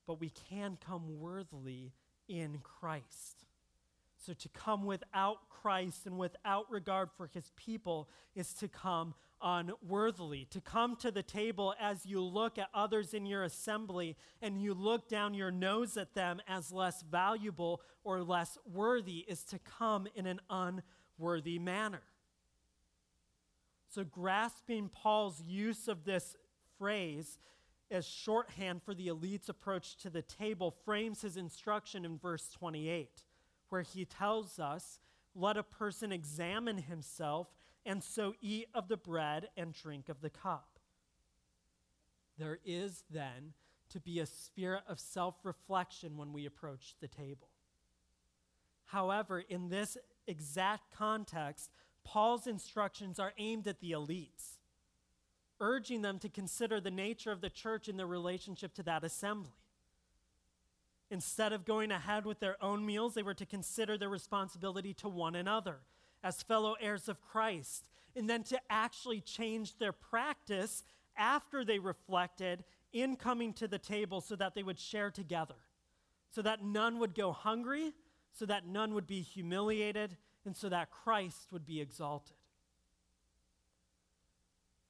But 0.06 0.20
we 0.20 0.30
can 0.30 0.78
come 0.86 1.20
worthily 1.20 1.94
in 2.28 2.60
Christ. 2.62 3.44
So 4.17 4.34
to 4.34 4.49
come 4.49 4.86
without 4.86 5.49
Christ 5.49 6.06
and 6.06 6.17
without 6.17 6.69
regard 6.71 7.10
for 7.15 7.28
his 7.28 7.51
people 7.56 8.10
is 8.36 8.54
to 8.56 8.67
come 8.67 9.13
unworthily. 9.41 10.47
To 10.51 10.62
come 10.62 10.95
to 10.97 11.12
the 11.12 11.23
table 11.23 11.75
as 11.80 12.06
you 12.06 12.21
look 12.21 12.58
at 12.58 12.69
others 12.73 13.13
in 13.13 13.25
your 13.25 13.43
assembly 13.43 14.15
and 14.41 14.62
you 14.62 14.73
look 14.73 15.10
down 15.10 15.34
your 15.34 15.51
nose 15.51 15.97
at 15.97 16.13
them 16.13 16.41
as 16.47 16.71
less 16.71 17.01
valuable 17.04 17.82
or 18.04 18.23
less 18.23 18.58
worthy 18.71 19.25
is 19.28 19.43
to 19.45 19.60
come 19.60 20.08
in 20.15 20.25
an 20.25 20.39
unworthy 20.49 21.60
manner. 21.60 22.01
So, 23.89 24.04
grasping 24.04 24.89
Paul's 24.89 25.41
use 25.47 25.88
of 25.88 26.04
this 26.04 26.36
phrase 26.78 27.38
as 27.91 28.06
shorthand 28.06 28.82
for 28.84 28.93
the 28.93 29.08
elite's 29.08 29.47
approach 29.47 29.95
to 29.97 30.10
the 30.10 30.21
table 30.21 30.75
frames 30.84 31.21
his 31.21 31.38
instruction 31.38 32.04
in 32.04 32.17
verse 32.17 32.49
28 32.49 33.23
where 33.76 33.82
he 33.82 34.06
tells 34.06 34.58
us, 34.58 35.00
Let 35.36 35.58
a 35.58 35.64
person 35.64 36.14
examine 36.14 36.78
himself, 36.78 37.50
and 37.86 38.02
so 38.02 38.34
eat 38.40 38.70
of 38.74 38.88
the 38.88 38.96
bread 38.96 39.50
and 39.58 39.74
drink 39.74 40.08
of 40.08 40.22
the 40.22 40.30
cup. 40.30 40.80
There 42.38 42.60
is 42.64 43.04
then 43.10 43.52
to 43.90 44.00
be 44.00 44.22
a 44.22 44.26
spirit 44.26 44.84
of 44.88 44.98
self 44.98 45.36
reflection 45.44 46.16
when 46.16 46.32
we 46.32 46.46
approach 46.46 46.96
the 47.02 47.10
table. 47.10 47.50
However, 48.86 49.40
in 49.42 49.68
this 49.68 49.98
exact 50.26 50.96
context, 50.96 51.70
Paul's 52.06 52.48
instructions 52.48 53.20
are 53.20 53.34
aimed 53.38 53.68
at 53.68 53.82
the 53.82 53.92
elites, 53.92 54.60
urging 55.60 56.02
them 56.02 56.18
to 56.20 56.30
consider 56.30 56.80
the 56.80 56.92
nature 56.92 57.34
of 57.34 57.42
the 57.42 57.50
church 57.50 57.90
in 57.90 57.98
their 57.98 58.08
relationship 58.08 58.74
to 58.76 58.84
that 58.84 59.04
assembly. 59.04 59.64
Instead 61.12 61.54
of 61.54 61.65
going 61.65 61.91
ahead 61.91 62.26
with 62.26 62.39
their 62.39 62.62
own 62.63 62.86
meals, 62.86 63.13
they 63.13 63.24
were 63.24 63.34
to 63.34 63.46
consider 63.46 63.98
their 63.98 64.10
responsibility 64.10 64.94
to 64.94 65.08
one 65.08 65.36
another 65.36 65.80
as 66.24 66.41
fellow 66.41 66.76
heirs 66.82 67.08
of 67.08 67.22
Christ, 67.22 67.86
and 68.15 68.30
then 68.30 68.44
to 68.44 68.60
actually 68.70 69.22
change 69.22 69.78
their 69.78 69.91
practice 69.91 70.84
after 71.15 71.63
they 71.63 71.78
reflected 71.78 72.63
in 72.91 73.15
coming 73.15 73.54
to 73.54 73.68
the 73.68 73.78
table 73.78 74.22
so 74.22 74.36
that 74.36 74.56
they 74.56 74.63
would 74.63 74.80
share 74.80 75.12
together, 75.12 75.56
so 76.32 76.41
that 76.41 76.63
none 76.63 76.98
would 76.98 77.13
go 77.13 77.32
hungry, 77.32 77.94
so 78.32 78.46
that 78.46 78.65
none 78.65 78.94
would 78.96 79.06
be 79.06 79.22
humiliated, 79.22 80.18
and 80.46 80.56
so 80.56 80.70
that 80.70 80.89
Christ 80.89 81.52
would 81.52 81.65
be 81.65 81.80
exalted. 81.80 82.38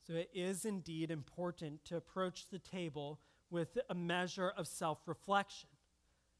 So 0.07 0.13
it 0.13 0.29
is 0.33 0.65
indeed 0.65 1.09
important 1.11 1.83
to 1.85 1.97
approach 1.97 2.49
the 2.49 2.59
table 2.59 3.19
with 3.49 3.77
a 3.89 3.95
measure 3.95 4.53
of 4.55 4.67
self 4.67 4.99
reflection. 5.07 5.69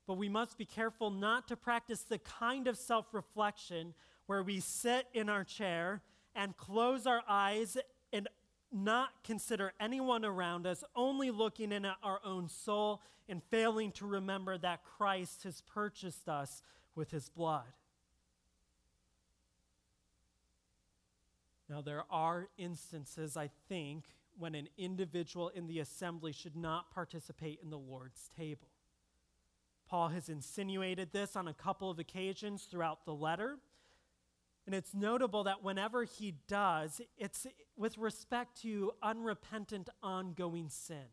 But 0.08 0.18
we 0.18 0.30
must 0.30 0.58
be 0.58 0.66
careful 0.66 1.10
not 1.10 1.48
to 1.48 1.56
practice 1.56 2.02
the 2.02 2.20
kind 2.20 2.68
of 2.68 2.78
self 2.78 3.14
reflection 3.14 3.94
where 4.28 4.44
we 4.44 4.60
sit 4.60 5.08
in 5.14 5.30
our 5.30 5.44
chair 5.44 6.02
and 6.36 6.56
close 6.58 7.08
our 7.08 7.22
eyes 7.28 7.78
and 8.12 8.28
not 8.72 9.10
consider 9.24 9.74
anyone 9.80 10.26
around 10.26 10.68
us, 10.68 10.84
only 10.96 11.32
looking 11.32 11.72
in 11.72 11.86
at 11.86 11.98
our 12.04 12.20
own 12.26 12.50
soul 12.50 13.02
and 13.30 13.42
failing 13.50 13.92
to 13.94 14.06
remember 14.06 14.58
that 14.58 14.84
Christ 14.84 15.44
has 15.44 15.62
purchased 15.62 16.28
us 16.28 16.62
with 16.94 17.12
his 17.12 17.30
blood. 17.30 17.64
Now, 21.70 21.82
there 21.82 22.04
are 22.12 22.48
instances, 22.58 23.36
I 23.36 23.50
think, 23.68 24.04
when 24.38 24.54
an 24.54 24.68
individual 24.78 25.50
in 25.50 25.66
the 25.68 25.80
assembly 25.80 26.32
should 26.32 26.56
not 26.56 26.92
participate 26.92 27.60
in 27.64 27.70
the 27.70 27.78
Lord's 27.78 28.30
table. 28.38 28.68
Paul 29.88 30.10
has 30.10 30.30
insinuated 30.30 31.12
this 31.12 31.36
on 31.36 31.48
a 31.48 31.54
couple 31.54 31.90
of 31.90 32.00
occasions 32.00 32.64
throughout 32.64 33.06
the 33.06 33.14
letter. 33.14 33.58
And 34.66 34.74
it's 34.74 34.96
notable 34.96 35.44
that 35.44 35.64
whenever 35.64 36.04
he 36.04 36.36
does, 36.48 37.00
it's 37.18 37.46
with 37.78 37.98
respect 37.98 38.62
to 38.64 38.92
unrepentant, 39.04 39.90
ongoing 40.02 40.70
sin. 40.70 41.06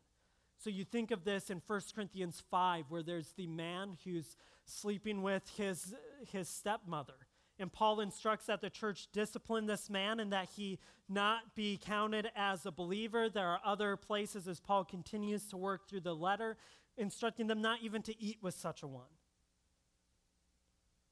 So 0.57 0.69
you 0.69 0.85
think 0.85 1.11
of 1.11 1.23
this 1.23 1.49
in 1.49 1.61
1 1.67 1.81
Corinthians 1.93 2.41
5, 2.49 2.85
where 2.89 3.03
there's 3.03 3.33
the 3.33 3.47
man 3.47 3.97
who's 4.03 4.37
sleeping 4.65 5.21
with 5.21 5.43
his, 5.55 5.93
his 6.31 6.47
stepmother. 6.47 7.27
And 7.59 7.71
Paul 7.71 7.99
instructs 7.99 8.47
that 8.47 8.61
the 8.61 8.69
church 8.69 9.07
discipline 9.13 9.67
this 9.67 9.89
man 9.89 10.19
and 10.19 10.33
that 10.33 10.49
he 10.55 10.79
not 11.07 11.55
be 11.55 11.77
counted 11.77 12.31
as 12.35 12.65
a 12.65 12.71
believer. 12.71 13.29
There 13.29 13.47
are 13.47 13.59
other 13.63 13.95
places 13.95 14.47
as 14.47 14.59
Paul 14.59 14.83
continues 14.83 15.45
to 15.47 15.57
work 15.57 15.87
through 15.87 16.01
the 16.01 16.15
letter, 16.15 16.57
instructing 16.97 17.47
them 17.47 17.61
not 17.61 17.79
even 17.81 18.01
to 18.03 18.21
eat 18.21 18.37
with 18.41 18.53
such 18.53 18.83
a 18.83 18.87
one. 18.87 19.05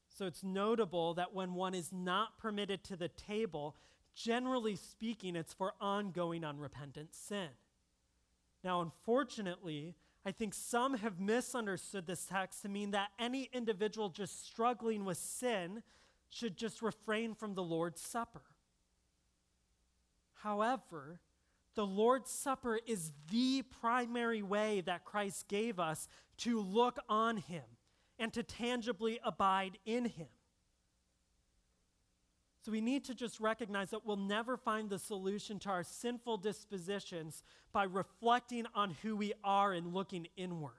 So 0.08 0.26
it's 0.26 0.44
notable 0.44 1.14
that 1.14 1.34
when 1.34 1.54
one 1.54 1.74
is 1.74 1.90
not 1.92 2.38
permitted 2.38 2.84
to 2.84 2.96
the 2.96 3.08
table, 3.08 3.76
generally 4.14 4.76
speaking, 4.76 5.36
it's 5.36 5.54
for 5.54 5.72
ongoing 5.80 6.44
unrepentant 6.44 7.14
sin. 7.14 7.48
Now, 8.62 8.82
unfortunately, 8.82 9.96
I 10.24 10.30
think 10.30 10.54
some 10.54 10.98
have 10.98 11.18
misunderstood 11.18 12.06
this 12.06 12.26
text 12.26 12.62
to 12.62 12.68
mean 12.68 12.92
that 12.92 13.10
any 13.18 13.48
individual 13.52 14.10
just 14.10 14.46
struggling 14.46 15.04
with 15.04 15.18
sin 15.18 15.82
should 16.28 16.56
just 16.56 16.80
refrain 16.82 17.34
from 17.34 17.54
the 17.54 17.62
Lord's 17.62 18.00
Supper. 18.00 18.42
However, 20.42 21.20
the 21.74 21.86
Lord's 21.86 22.30
Supper 22.30 22.78
is 22.86 23.12
the 23.30 23.62
primary 23.80 24.42
way 24.42 24.82
that 24.82 25.04
Christ 25.04 25.48
gave 25.48 25.78
us 25.78 26.08
to 26.38 26.60
look 26.60 26.98
on 27.08 27.38
Him 27.38 27.64
and 28.18 28.32
to 28.32 28.42
tangibly 28.42 29.18
abide 29.24 29.78
in 29.84 30.04
Him. 30.04 30.28
So 32.64 32.70
we 32.70 32.80
need 32.80 33.04
to 33.06 33.14
just 33.14 33.40
recognize 33.40 33.90
that 33.90 34.06
we'll 34.06 34.16
never 34.16 34.56
find 34.56 34.88
the 34.88 34.98
solution 34.98 35.58
to 35.60 35.70
our 35.70 35.82
sinful 35.82 36.38
dispositions 36.38 37.42
by 37.72 37.84
reflecting 37.84 38.66
on 38.74 38.96
who 39.02 39.16
we 39.16 39.32
are 39.42 39.72
and 39.72 39.92
looking 39.92 40.28
inward. 40.36 40.72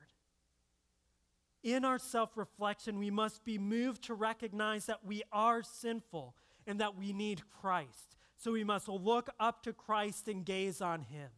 In 1.62 1.84
our 1.84 2.00
self 2.00 2.38
reflection, 2.38 3.00
we 3.00 3.10
must 3.10 3.44
be 3.44 3.58
moved 3.58 4.04
to 4.04 4.14
recognize 4.14 4.86
that 4.86 5.06
we 5.06 5.24
are 5.32 5.62
sinful 5.64 6.36
and 6.66 6.80
that 6.80 6.98
we 6.98 7.12
need 7.12 7.42
Christ. 7.50 8.16
So 8.44 8.52
we 8.52 8.66
must 8.66 8.90
look 8.90 9.30
up 9.40 9.64
to 9.64 9.72
Christ 9.72 10.28
and 10.28 10.44
gaze 10.44 10.82
on 10.82 11.04
Him. 11.04 11.30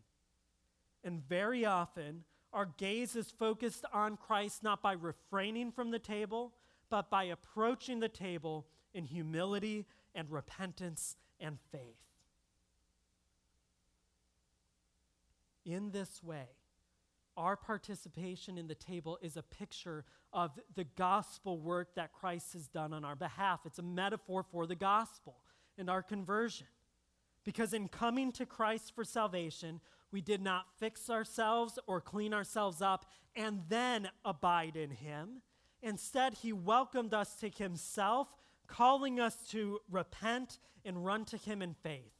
And 1.03 1.21
very 1.29 1.63
often, 1.63 2.23
our 2.51 2.65
gaze 2.65 3.15
is 3.15 3.29
focused 3.29 3.85
on 3.93 4.17
Christ 4.17 4.63
not 4.63 4.81
by 4.81 4.93
refraining 4.93 5.71
from 5.71 5.91
the 5.91 5.99
table, 5.99 6.53
but 6.89 7.11
by 7.11 7.25
approaching 7.25 7.99
the 7.99 8.09
table 8.09 8.65
in 8.91 9.05
humility 9.05 9.85
and 10.15 10.31
repentance 10.31 11.15
and 11.39 11.59
faith. 11.71 11.99
In 15.63 15.91
this 15.91 16.23
way, 16.23 16.47
our 17.37 17.55
participation 17.55 18.57
in 18.57 18.65
the 18.65 18.73
table 18.73 19.19
is 19.21 19.37
a 19.37 19.43
picture 19.43 20.05
of 20.33 20.59
the 20.73 20.85
gospel 20.85 21.59
work 21.59 21.93
that 21.97 22.13
Christ 22.13 22.53
has 22.53 22.67
done 22.67 22.93
on 22.93 23.05
our 23.05 23.15
behalf. 23.15 23.59
It's 23.63 23.77
a 23.77 23.83
metaphor 23.83 24.41
for 24.41 24.65
the 24.65 24.73
gospel 24.73 25.35
and 25.77 25.87
our 25.87 26.01
conversion. 26.01 26.65
Because 27.45 27.73
in 27.73 27.87
coming 27.87 28.31
to 28.33 28.45
Christ 28.45 28.93
for 28.93 29.05
salvation, 29.05 29.79
we 30.11 30.19
did 30.19 30.41
not 30.41 30.65
fix 30.77 31.09
ourselves 31.09 31.79
or 31.87 32.01
clean 32.01 32.33
ourselves 32.33 32.81
up 32.81 33.05
and 33.35 33.61
then 33.69 34.09
abide 34.25 34.75
in 34.75 34.89
Him. 34.89 35.41
Instead, 35.81 36.33
He 36.33 36.51
welcomed 36.51 37.13
us 37.13 37.35
to 37.37 37.49
Himself 37.49 38.27
calling 38.67 39.19
us 39.19 39.47
to 39.49 39.79
repent 39.89 40.59
and 40.83 41.05
run 41.05 41.23
to 41.25 41.37
Him 41.37 41.61
in 41.61 41.73
faith. 41.73 42.13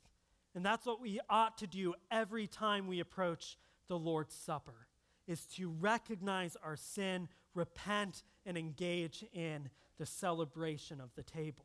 And 0.54 0.66
that's 0.66 0.86
what 0.86 1.02
we 1.02 1.20
ought 1.30 1.58
to 1.58 1.68
do 1.68 1.96
every 2.12 2.48
time 2.48 2.88
we 2.88 3.00
approach 3.00 3.58
the 3.88 3.98
Lord's 3.98 4.36
Supper 4.36 4.88
is 5.28 5.46
to 5.46 5.70
recognize 5.70 6.56
our 6.64 6.76
sin, 6.76 7.28
repent, 7.54 8.24
and 8.46 8.58
engage 8.58 9.26
in 9.34 9.70
the 9.98 10.06
celebration 10.06 11.02
of 11.02 11.10
the 11.16 11.24
table. 11.24 11.65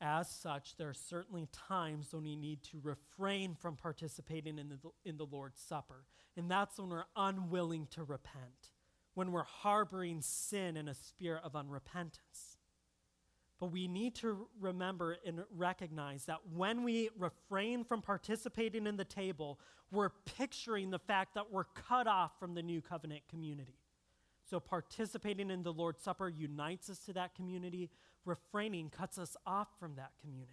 As 0.00 0.28
such, 0.28 0.76
there 0.76 0.90
are 0.90 0.94
certainly 0.94 1.48
times 1.68 2.12
when 2.12 2.24
we 2.24 2.36
need 2.36 2.62
to 2.64 2.80
refrain 2.82 3.54
from 3.54 3.76
participating 3.76 4.58
in 4.58 4.68
the, 4.68 4.78
in 5.04 5.16
the 5.16 5.24
Lord's 5.24 5.60
Supper. 5.60 6.04
And 6.36 6.50
that's 6.50 6.78
when 6.78 6.90
we're 6.90 7.04
unwilling 7.16 7.86
to 7.92 8.04
repent 8.04 8.70
when 9.16 9.32
we're 9.32 9.44
harboring 9.44 10.20
sin 10.20 10.76
in 10.76 10.88
a 10.88 10.94
spirit 10.94 11.42
of 11.42 11.54
unrepentance. 11.54 12.58
But 13.58 13.72
we 13.72 13.88
need 13.88 14.14
to 14.16 14.46
remember 14.60 15.16
and 15.24 15.42
recognize 15.56 16.26
that 16.26 16.40
when 16.54 16.84
we 16.84 17.08
refrain 17.18 17.82
from 17.82 18.02
participating 18.02 18.86
in 18.86 18.98
the 18.98 19.06
table, 19.06 19.58
we're 19.90 20.10
picturing 20.36 20.90
the 20.90 20.98
fact 20.98 21.32
that 21.34 21.50
we're 21.50 21.64
cut 21.64 22.06
off 22.06 22.32
from 22.38 22.54
the 22.54 22.62
new 22.62 22.82
covenant 22.82 23.22
community. 23.30 23.78
So, 24.44 24.60
participating 24.60 25.50
in 25.50 25.62
the 25.62 25.72
Lord's 25.72 26.02
Supper 26.02 26.28
unites 26.28 26.90
us 26.90 26.98
to 27.06 27.14
that 27.14 27.34
community, 27.34 27.90
refraining 28.26 28.90
cuts 28.90 29.18
us 29.18 29.36
off 29.46 29.68
from 29.78 29.94
that 29.96 30.12
community. 30.20 30.52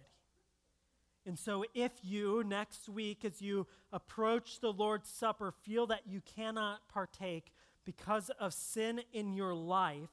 And 1.26 1.38
so, 1.38 1.64
if 1.74 1.92
you 2.02 2.44
next 2.44 2.88
week, 2.88 3.24
as 3.24 3.40
you 3.40 3.66
approach 3.92 4.60
the 4.60 4.72
Lord's 4.72 5.08
Supper, 5.08 5.52
feel 5.62 5.86
that 5.86 6.02
you 6.06 6.20
cannot 6.20 6.88
partake, 6.88 7.50
because 7.84 8.30
of 8.38 8.52
sin 8.52 9.00
in 9.12 9.32
your 9.32 9.54
life, 9.54 10.10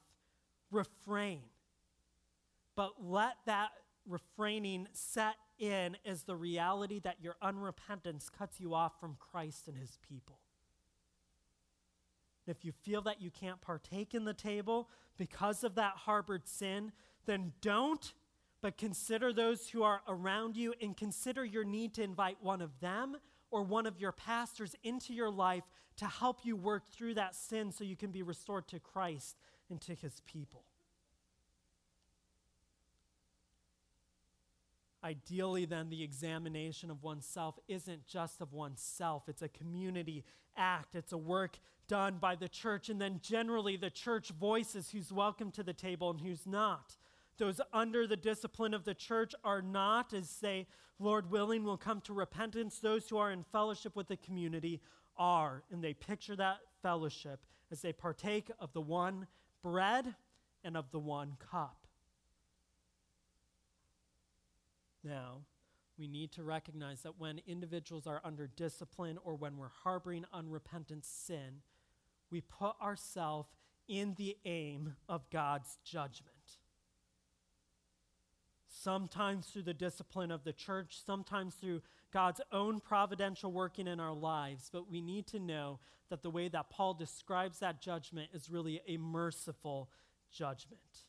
refrain. 0.71 1.41
But 2.76 2.93
let 3.04 3.36
that 3.45 3.69
refraining 4.08 4.88
set 4.93 5.36
in 5.60 5.97
as 6.06 6.24
the 6.24 6.36
reality 6.36 7.00
that 7.00 7.17
your 7.21 7.36
unrepentance 7.43 8.32
cuts 8.32 8.60
you 8.60 8.74
off 8.74 9.00
from 9.00 9.15
Christ 9.19 9.67
and 9.67 9.78
his 9.78 9.97
people. 10.08 10.39
If 12.47 12.65
you 12.65 12.71
feel 12.71 13.02
that 13.04 13.21
you 13.21 13.30
can't 13.30 13.62
partake 13.62 14.13
in 14.15 14.26
the 14.26 14.34
table 14.34 14.89
because 15.17 15.63
of 15.63 15.76
that 15.76 15.93
harbored 15.95 16.47
sin, 16.47 16.91
then 17.25 17.53
don't, 17.62 18.13
but 18.62 18.77
consider 18.77 19.34
those 19.34 19.69
who 19.69 19.84
are 19.84 20.01
around 20.07 20.55
you 20.55 20.73
and 20.81 20.95
consider 20.95 21.43
your 21.43 21.63
need 21.63 21.93
to 21.95 22.03
invite 22.03 22.38
one 22.41 22.62
of 22.62 22.79
them 22.79 23.17
or 23.49 23.63
one 23.63 23.86
of 23.86 23.99
your 23.99 24.12
pastors 24.12 24.75
into 24.84 25.13
your 25.13 25.29
life 25.29 25.63
to 25.97 26.05
help 26.05 26.39
you 26.43 26.55
work 26.55 26.88
through 26.88 27.15
that 27.15 27.36
sin 27.36 27.71
so 27.71 27.84
you 27.84 27.95
can 27.95 28.12
be 28.12 28.23
restored 28.23 28.67
to 28.69 28.79
Christ 28.79 29.36
and 29.69 29.81
to 29.81 29.93
his 29.93 30.21
people. 30.25 30.63
Ideally, 35.03 35.65
then, 35.65 35.89
the 35.89 36.03
examination 36.03 36.91
of 36.91 37.01
oneself 37.01 37.57
isn't 37.67 38.05
just 38.05 38.39
of 38.39 38.53
oneself, 38.53 39.23
it's 39.27 39.41
a 39.41 39.47
community 39.47 40.23
act, 40.55 40.93
it's 40.95 41.12
a 41.12 41.17
work 41.17 41.57
done 41.88 42.17
by 42.19 42.36
the 42.36 42.47
church, 42.47 42.88
and 42.88 43.01
then 43.01 43.19
generally 43.21 43.77
the 43.77 43.89
church 43.89 44.29
voices 44.29 44.91
who's 44.91 45.12
welcome 45.12 45.49
to 45.51 45.63
the 45.63 45.73
table 45.73 46.12
and 46.12 46.21
who's 46.21 46.45
not. 46.45 46.97
Those 47.41 47.60
under 47.73 48.06
the 48.06 48.17
discipline 48.17 48.75
of 48.75 48.86
the 48.86 48.93
church 48.93 49.34
are 49.43 49.63
not, 49.63 50.13
as 50.13 50.38
they, 50.41 50.67
Lord 50.99 51.32
willing, 51.32 51.63
will 51.63 51.75
come 51.75 51.99
to 52.01 52.13
repentance. 52.13 52.77
Those 52.77 53.10
who 53.10 53.17
are 53.17 53.32
in 53.32 53.43
fellowship 53.51 53.95
with 53.95 54.08
the 54.08 54.17
community 54.17 54.80
are. 55.17 55.63
And 55.71 55.84
they 55.84 55.95
picture 55.95 56.36
that 56.36 56.60
fellowship 56.84 57.39
as 57.71 57.82
they 57.82 57.93
partake 57.93 58.51
of 58.60 58.73
the 58.73 58.82
one 58.82 59.25
bread 59.63 60.13
and 60.63 60.77
of 60.77 60.91
the 60.91 60.99
one 60.99 61.36
cup. 61.51 61.88
Now, 65.04 65.39
we 65.97 66.08
need 66.08 66.32
to 66.34 66.43
recognize 66.43 67.01
that 67.01 67.17
when 67.17 67.41
individuals 67.47 68.06
are 68.06 68.21
under 68.23 68.45
discipline 68.45 69.17
or 69.23 69.34
when 69.34 69.58
we're 69.58 69.69
harboring 69.84 70.25
unrepentant 70.32 71.06
sin, 71.06 71.63
we 72.30 72.41
put 72.41 72.75
ourselves 72.80 73.49
in 73.88 74.13
the 74.13 74.38
aim 74.45 74.93
of 75.10 75.27
God's 75.32 75.80
judgment 75.84 76.36
sometimes 78.84 79.48
through 79.48 79.63
the 79.63 79.74
discipline 79.74 80.32
of 80.32 80.44
the 80.44 80.54
church, 80.54 81.00
sometimes 81.06 81.56
through 81.56 81.82
God's 82.12 82.41
own 82.52 82.80
providential 82.80 83.52
working 83.52 83.88
in 83.88 84.00
our 84.00 84.13
lives. 84.13 84.70
But 84.72 84.89
we 84.89 85.02
need 85.02 85.28
to 85.28 85.39
know 85.39 85.80
that 86.10 86.22
the 86.22 86.30
way 86.30 86.50
that 86.50 86.70
Paul 86.70 86.94
describes 86.94 87.60
that 87.60 87.82
judgment 87.82 88.30
is 88.34 88.50
really 88.50 88.82
a 88.88 88.98
merciful 88.98 89.89
judgment 90.32 91.06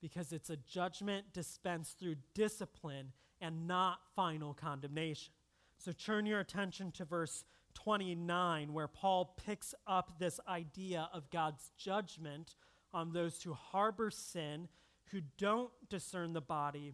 because 0.00 0.32
it's 0.32 0.50
a 0.50 0.56
judgment 0.56 1.26
dispensed 1.32 1.98
through 1.98 2.16
discipline 2.34 3.12
and 3.40 3.66
not 3.66 3.98
final 4.16 4.54
condemnation. 4.54 5.32
So 5.78 5.92
turn 5.92 6.26
your 6.26 6.40
attention 6.40 6.90
to 6.92 7.04
verse 7.04 7.44
29, 7.74 8.72
where 8.72 8.88
Paul 8.88 9.34
picks 9.44 9.74
up 9.86 10.18
this 10.18 10.40
idea 10.48 11.08
of 11.12 11.30
God's 11.30 11.70
judgment 11.76 12.54
on 12.92 13.12
those 13.12 13.42
who 13.42 13.52
harbor 13.52 14.10
sin 14.10 14.68
who 15.12 15.20
don't 15.38 15.70
discern 15.88 16.32
the 16.32 16.40
body 16.40 16.92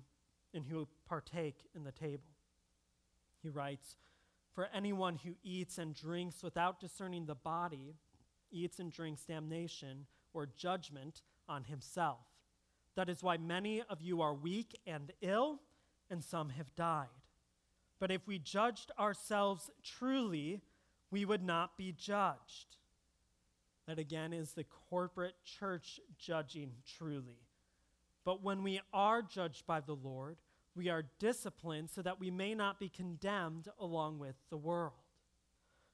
and 0.55 0.64
who 0.64 0.89
partake 1.07 1.67
in 1.75 1.85
the 1.85 1.93
table. 1.93 2.31
He 3.43 3.49
writes, 3.49 3.97
For 4.55 4.69
anyone 4.75 5.17
who 5.17 5.35
eats 5.43 5.79
and 5.79 5.95
drinks 5.95 6.43
without 6.43 6.81
discerning 6.81 7.27
the 7.27 7.35
body 7.35 7.95
eats 8.51 8.79
and 8.79 8.93
drinks 8.93 9.25
damnation 9.25 10.07
or 10.33 10.47
judgment 10.57 11.23
on 11.49 11.64
himself. 11.64 12.27
That 12.95 13.09
is 13.09 13.23
why 13.23 13.37
many 13.37 13.83
of 13.83 14.01
you 14.01 14.23
are 14.23 14.35
weak 14.35 14.79
and 14.87 15.12
ill, 15.21 15.61
and 16.11 16.25
some 16.25 16.51
have 16.51 16.75
died. 16.75 17.09
But 17.99 18.11
if 18.11 18.27
we 18.27 18.39
judged 18.39 18.91
ourselves 18.99 19.71
truly, 19.83 20.62
we 21.11 21.25
would 21.25 21.43
not 21.43 21.77
be 21.77 21.93
judged. 21.93 22.77
That 23.87 23.99
again 23.99 24.33
is 24.33 24.53
the 24.53 24.64
corporate 24.91 25.37
church 25.45 26.01
judging 26.19 26.73
truly. 26.99 27.45
But 28.27 28.43
when 28.43 28.64
we 28.64 28.81
are 28.93 29.22
judged 29.22 29.68
by 29.68 29.81
the 29.81 29.95
Lord, 29.95 30.39
we 30.74 30.89
are 30.89 31.05
disciplined 31.20 31.91
so 31.91 32.03
that 32.03 32.18
we 32.18 32.29
may 32.29 32.57
not 32.57 32.81
be 32.81 32.89
condemned 32.89 33.68
along 33.79 34.18
with 34.18 34.35
the 34.51 34.57
world. 34.57 34.95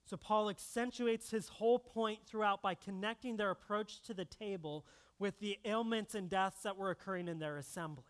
So 0.06 0.16
Paul 0.16 0.48
accentuates 0.48 1.30
his 1.30 1.48
whole 1.48 1.78
point 1.78 2.20
throughout 2.26 2.62
by 2.62 2.74
connecting 2.74 3.36
their 3.36 3.50
approach 3.50 4.00
to 4.04 4.14
the 4.14 4.24
table 4.24 4.86
with 5.18 5.38
the 5.40 5.58
ailments 5.66 6.14
and 6.14 6.30
deaths 6.30 6.62
that 6.62 6.78
were 6.78 6.90
occurring 6.90 7.28
in 7.28 7.38
their 7.38 7.58
assembly. 7.58 8.04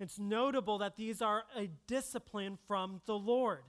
It's 0.00 0.18
notable 0.18 0.78
that 0.78 0.96
these 0.96 1.20
are 1.20 1.44
a 1.54 1.68
discipline 1.86 2.56
from 2.66 3.02
the 3.04 3.18
Lord, 3.18 3.64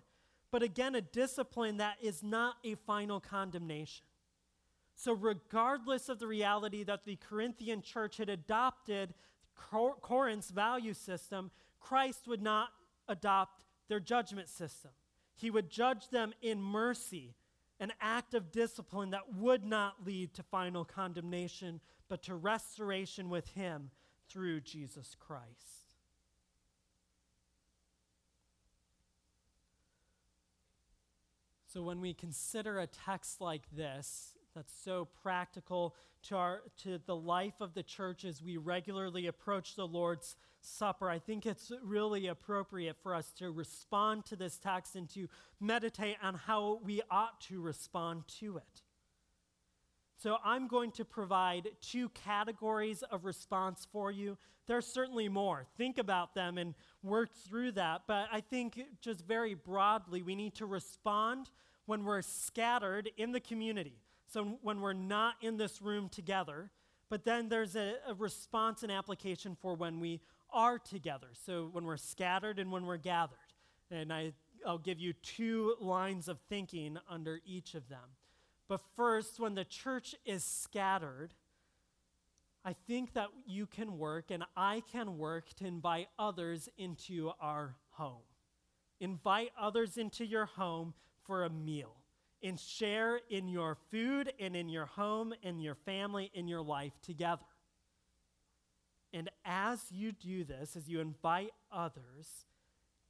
but 0.49 0.63
again, 0.63 0.95
a 0.95 1.01
discipline 1.01 1.78
that 1.78 1.97
is 2.01 2.24
not 2.24 2.55
a 2.63 2.76
final 2.76 3.20
condemnation. 3.20 4.05
So, 4.95 5.11
regardless 5.13 6.09
of 6.09 6.20
the 6.20 6.26
reality 6.26 6.84
that 6.84 7.05
the 7.05 7.18
Corinthian 7.18 7.82
church 7.82 8.18
had 8.18 8.30
adopted 8.30 9.13
Corinth's 9.58 10.49
value 10.49 10.93
system, 10.93 11.51
Christ 11.80 12.28
would 12.28 12.41
not 12.41 12.70
adopt 13.08 13.64
their 13.88 13.99
judgment 13.99 14.49
system. 14.49 14.91
He 15.36 15.49
would 15.51 15.70
judge 15.70 16.10
them 16.10 16.34
in 16.41 16.62
mercy, 16.62 17.36
an 17.80 17.93
act 18.01 18.34
of 18.34 18.51
discipline 18.51 19.12
that 19.12 19.36
would 19.36 19.66
not 19.66 20.05
lead 20.05 20.34
to 20.34 20.43
final 20.43 20.84
condemnation, 20.84 21.80
but 22.10 22.24
to 22.24 22.36
restoration 22.36 23.30
with 23.30 23.47
Him 23.49 23.91
through 24.30 24.62
Jesus 24.62 25.16
Christ. 25.20 25.88
So, 31.68 31.84
when 31.84 32.01
we 32.01 32.14
consider 32.14 32.80
a 32.80 32.88
text 32.88 33.39
like 33.39 33.70
this, 33.72 34.34
that's 34.58 34.74
so 34.84 35.08
practical 35.22 35.95
to, 36.24 36.36
our, 36.36 36.62
to 36.84 36.99
the 37.05 37.16
life 37.16 37.62
of 37.62 37.76
the 37.76 37.84
church 37.84 38.26
as 38.26 38.41
we 38.41 38.58
regularly 38.58 39.28
approach 39.28 39.76
the 39.76 39.86
Lord's 39.86 40.36
Supper, 40.60 41.08
I 41.08 41.20
think 41.20 41.45
it's 41.45 41.72
really 41.84 42.26
appropriate 42.26 42.97
for 43.03 43.14
us 43.14 43.32
to 43.34 43.51
respond 43.51 44.26
to 44.26 44.36
this 44.36 44.58
text 44.58 44.95
and 44.95 45.08
to 45.12 45.28
meditate 45.62 46.18
on 46.24 46.34
how 46.34 46.82
we 46.84 47.01
ought 47.12 47.39
to 47.41 47.62
respond 47.62 48.24
to 48.39 48.58
it. 48.58 48.82
So, 50.18 50.38
I'm 50.43 50.68
going 50.68 50.91
to 50.93 51.05
provide 51.05 51.70
two 51.80 52.10
categories 52.10 53.03
of 53.03 53.24
response 53.24 53.88
for 53.91 54.12
you. 54.12 54.39
There's 54.66 54.88
certainly 54.88 55.30
more. 55.30 55.68
Think 55.78 55.99
about 55.99 56.34
them 56.34 56.58
and 56.58 56.74
work 57.03 57.30
through 57.47 57.74
that. 57.74 58.01
But 58.08 58.28
I 58.32 58.41
think, 58.41 58.82
just 58.99 59.24
very 59.28 59.53
broadly, 59.53 60.24
we 60.24 60.34
need 60.34 60.55
to 60.55 60.66
respond 60.66 61.51
when 61.86 62.03
we're 62.03 62.24
scattered 62.24 63.12
in 63.16 63.32
the 63.32 63.39
community. 63.39 64.01
So 64.28 64.59
when 64.61 64.82
we're 64.82 64.93
not 64.93 65.36
in 65.41 65.57
this 65.57 65.82
room 65.82 66.09
together, 66.09 66.69
but 67.09 67.23
then 67.23 67.47
there's 67.47 67.75
a, 67.75 67.95
a, 68.07 68.13
response 68.13 68.84
and 68.84 68.91
application 68.91 69.55
for 69.59 69.73
when 69.73 69.99
we 70.01 70.19
are 70.51 70.78
together. 70.78 71.28
So 71.34 71.69
when 71.71 71.86
we're 71.86 71.97
scattered 71.97 72.59
and 72.59 72.71
when 72.71 72.86
we're 72.86 72.97
gathered. 72.97 73.38
And 73.89 74.11
I, 74.11 74.34
I'll 74.65 74.78
give 74.78 74.99
you 74.99 75.13
two 75.13 75.75
lines 75.80 76.28
of 76.28 76.39
thinking 76.49 76.97
under 77.09 77.39
each 77.45 77.73
of 77.73 77.88
them. 77.88 78.15
But 78.67 78.82
first, 78.97 79.39
when 79.39 79.55
the 79.55 79.63
church 79.63 80.13
is 80.25 80.43
scattered, 80.43 81.34
I 82.65 82.73
think 82.73 83.13
that 83.13 83.30
you 83.45 83.65
can 83.65 83.97
work 83.97 84.30
and 84.30 84.43
I 84.57 84.84
can 84.91 85.17
work 85.17 85.53
to 85.55 85.65
invite 85.65 86.09
others 86.19 86.67
into 86.78 87.32
our 87.39 87.75
home. 87.91 88.23
Invite 88.99 89.51
others 89.57 89.97
into 89.97 90.25
your 90.25 90.45
home 90.45 90.93
for 91.23 91.45
a 91.45 91.49
meal 91.49 91.97
and 92.43 92.59
share 92.59 93.19
in 93.29 93.47
your 93.47 93.77
food 93.89 94.31
and 94.39 94.55
in 94.55 94.69
your 94.69 94.85
home, 94.85 95.33
in 95.41 95.59
your 95.59 95.75
family, 95.75 96.31
in 96.33 96.47
your 96.47 96.61
life 96.61 96.93
together. 97.01 97.43
And 99.13 99.29
as 99.45 99.79
you 99.89 100.11
do 100.11 100.43
this, 100.43 100.75
as 100.75 100.88
you 100.88 100.99
invite 100.99 101.51
others, 101.71 102.45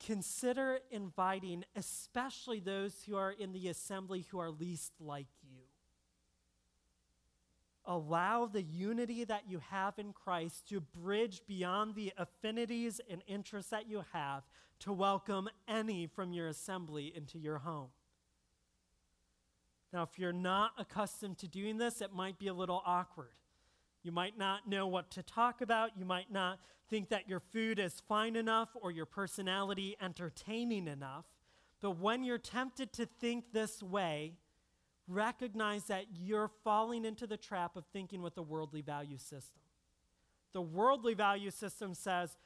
consider 0.05 0.79
inviting 0.91 1.65
especially 1.75 2.59
those 2.59 2.93
who 3.05 3.15
are 3.17 3.31
in 3.31 3.51
the 3.51 3.67
assembly 3.67 4.25
who 4.29 4.39
are 4.39 4.51
least 4.51 4.93
like 4.99 5.27
you. 5.43 5.59
Allow 7.89 8.47
the 8.47 8.61
unity 8.61 9.23
that 9.23 9.43
you 9.47 9.59
have 9.69 9.97
in 9.97 10.11
Christ 10.11 10.67
to 10.69 10.81
bridge 10.81 11.41
beyond 11.47 11.95
the 11.95 12.13
affinities 12.17 12.99
and 13.09 13.21
interests 13.27 13.71
that 13.71 13.89
you 13.89 14.03
have 14.11 14.43
to 14.79 14.91
welcome 14.91 15.49
any 15.67 16.05
from 16.05 16.33
your 16.33 16.49
assembly 16.49 17.13
into 17.15 17.39
your 17.39 17.59
home. 17.59 17.87
Now, 19.93 20.03
if 20.03 20.19
you're 20.19 20.33
not 20.33 20.71
accustomed 20.77 21.37
to 21.39 21.47
doing 21.47 21.77
this, 21.77 22.01
it 22.01 22.13
might 22.13 22.37
be 22.37 22.47
a 22.47 22.53
little 22.53 22.81
awkward. 22.85 23.31
You 24.03 24.11
might 24.11 24.37
not 24.37 24.67
know 24.67 24.87
what 24.87 25.11
to 25.11 25.23
talk 25.23 25.61
about. 25.61 25.97
You 25.97 26.05
might 26.05 26.31
not 26.31 26.59
think 26.89 27.09
that 27.09 27.27
your 27.27 27.39
food 27.39 27.79
is 27.79 28.01
fine 28.07 28.35
enough 28.35 28.69
or 28.75 28.91
your 28.91 29.05
personality 29.05 29.97
entertaining 30.01 30.87
enough. 30.87 31.25
But 31.81 31.99
when 31.99 32.23
you're 32.23 32.37
tempted 32.37 32.93
to 32.93 33.05
think 33.05 33.51
this 33.53 33.83
way, 33.83 34.33
recognize 35.07 35.85
that 35.85 36.05
you're 36.13 36.49
falling 36.63 37.05
into 37.05 37.27
the 37.27 37.37
trap 37.37 37.75
of 37.75 37.85
thinking 37.93 38.21
with 38.21 38.35
the 38.35 38.43
worldly 38.43 38.81
value 38.81 39.17
system. 39.17 39.61
The 40.53 40.61
worldly 40.61 41.13
value 41.13 41.51
system 41.51 41.93
says 41.93 42.37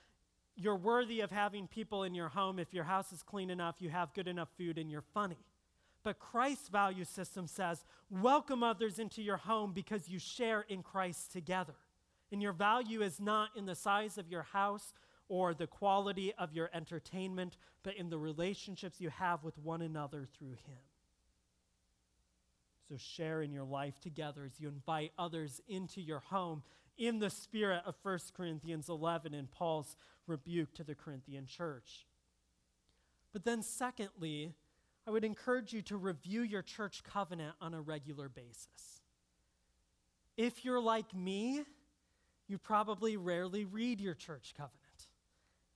you're 0.55 0.75
worthy 0.75 1.21
of 1.21 1.31
having 1.31 1.67
people 1.67 2.03
in 2.03 2.13
your 2.13 2.29
home 2.29 2.59
if 2.59 2.73
your 2.73 2.83
house 2.83 3.11
is 3.11 3.23
clean 3.23 3.49
enough, 3.49 3.75
you 3.79 3.89
have 3.89 4.13
good 4.13 4.27
enough 4.27 4.49
food, 4.57 4.77
and 4.77 4.91
you're 4.91 5.03
funny. 5.13 5.37
But 6.03 6.19
Christ's 6.19 6.69
value 6.69 7.05
system 7.05 7.47
says 7.47 7.85
welcome 8.09 8.63
others 8.63 8.99
into 8.99 9.21
your 9.21 9.37
home 9.37 9.71
because 9.73 10.09
you 10.09 10.19
share 10.19 10.61
in 10.61 10.81
Christ 10.83 11.31
together. 11.31 11.75
And 12.31 12.41
your 12.41 12.53
value 12.53 13.01
is 13.01 13.19
not 13.19 13.49
in 13.55 13.65
the 13.65 13.75
size 13.75 14.17
of 14.17 14.29
your 14.29 14.43
house 14.43 14.93
or 15.27 15.53
the 15.53 15.67
quality 15.67 16.33
of 16.37 16.53
your 16.53 16.69
entertainment, 16.73 17.57
but 17.83 17.95
in 17.95 18.09
the 18.09 18.17
relationships 18.17 18.99
you 18.99 19.09
have 19.09 19.43
with 19.43 19.57
one 19.57 19.81
another 19.81 20.27
through 20.37 20.55
Him. 20.65 20.79
So 22.89 22.97
share 22.97 23.41
in 23.41 23.53
your 23.53 23.63
life 23.63 23.99
together 24.01 24.43
as 24.45 24.59
you 24.59 24.67
invite 24.67 25.13
others 25.17 25.61
into 25.69 26.01
your 26.01 26.19
home 26.19 26.63
in 26.97 27.19
the 27.19 27.29
spirit 27.29 27.81
of 27.85 27.95
1 28.03 28.19
Corinthians 28.35 28.89
11 28.89 29.33
and 29.33 29.49
Paul's 29.49 29.95
rebuke 30.27 30.73
to 30.73 30.83
the 30.83 30.95
Corinthian 30.95 31.45
church. 31.45 32.05
But 33.31 33.45
then, 33.45 33.63
secondly, 33.63 34.53
I 35.07 35.11
would 35.11 35.23
encourage 35.23 35.73
you 35.73 35.81
to 35.83 35.97
review 35.97 36.41
your 36.41 36.61
church 36.61 37.03
covenant 37.03 37.55
on 37.59 37.73
a 37.73 37.81
regular 37.81 38.29
basis. 38.29 39.01
If 40.37 40.63
you're 40.63 40.81
like 40.81 41.13
me, 41.13 41.63
you 42.47 42.57
probably 42.57 43.17
rarely 43.17 43.65
read 43.65 43.99
your 43.99 44.13
church 44.13 44.53
covenant. 44.55 44.77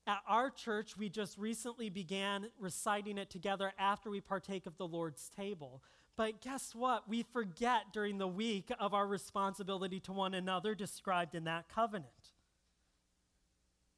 At 0.08 0.20
our 0.28 0.52
church, 0.52 0.96
we 0.96 1.10
just 1.10 1.38
recently 1.38 1.90
began 1.90 2.52
reciting 2.60 3.18
it 3.18 3.32
together 3.32 3.74
after 3.80 4.10
we 4.12 4.22
partake 4.22 4.68
of 4.68 4.78
the 4.78 4.88
Lord's 4.88 5.30
table. 5.30 5.82
But 6.16 6.42
guess 6.42 6.76
what? 6.76 7.10
We 7.10 7.24
forget 7.24 7.92
during 7.92 8.20
the 8.20 8.28
week 8.28 8.72
of 8.80 8.94
our 8.94 9.08
responsibility 9.08 10.00
to 10.02 10.14
one 10.14 10.36
another 10.36 10.76
described 10.76 11.34
in 11.34 11.46
that 11.46 11.70
covenant. 11.70 12.10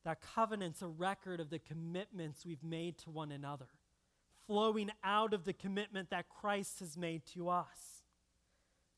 That 0.05 0.21
covenant's 0.21 0.81
a 0.81 0.87
record 0.87 1.41
of 1.41 1.49
the 1.49 1.59
commitments 1.59 2.45
we've 2.45 2.63
made 2.63 2.97
to 2.99 3.09
one 3.09 3.31
another 3.33 3.67
flowing 4.47 4.89
out 5.03 5.33
of 5.33 5.43
the 5.43 5.53
commitment 5.53 6.09
that 6.09 6.29
Christ 6.29 6.79
has 6.79 6.97
made 6.97 7.25
to 7.33 7.49
us. 7.49 8.03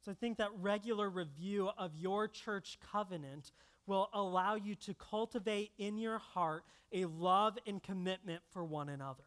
So 0.05 0.11
I 0.11 0.13
think 0.13 0.37
that 0.37 0.51
regular 0.61 1.09
review 1.09 1.69
of 1.77 1.95
your 1.95 2.27
church 2.27 2.77
covenant 2.91 3.51
will 3.85 4.09
allow 4.13 4.55
you 4.55 4.75
to 4.75 4.93
cultivate 4.93 5.71
in 5.77 5.97
your 5.97 6.19
heart 6.19 6.63
a 6.93 7.05
love 7.05 7.57
and 7.67 7.81
commitment 7.81 8.41
for 8.51 8.63
one 8.63 8.87
another. 8.87 9.23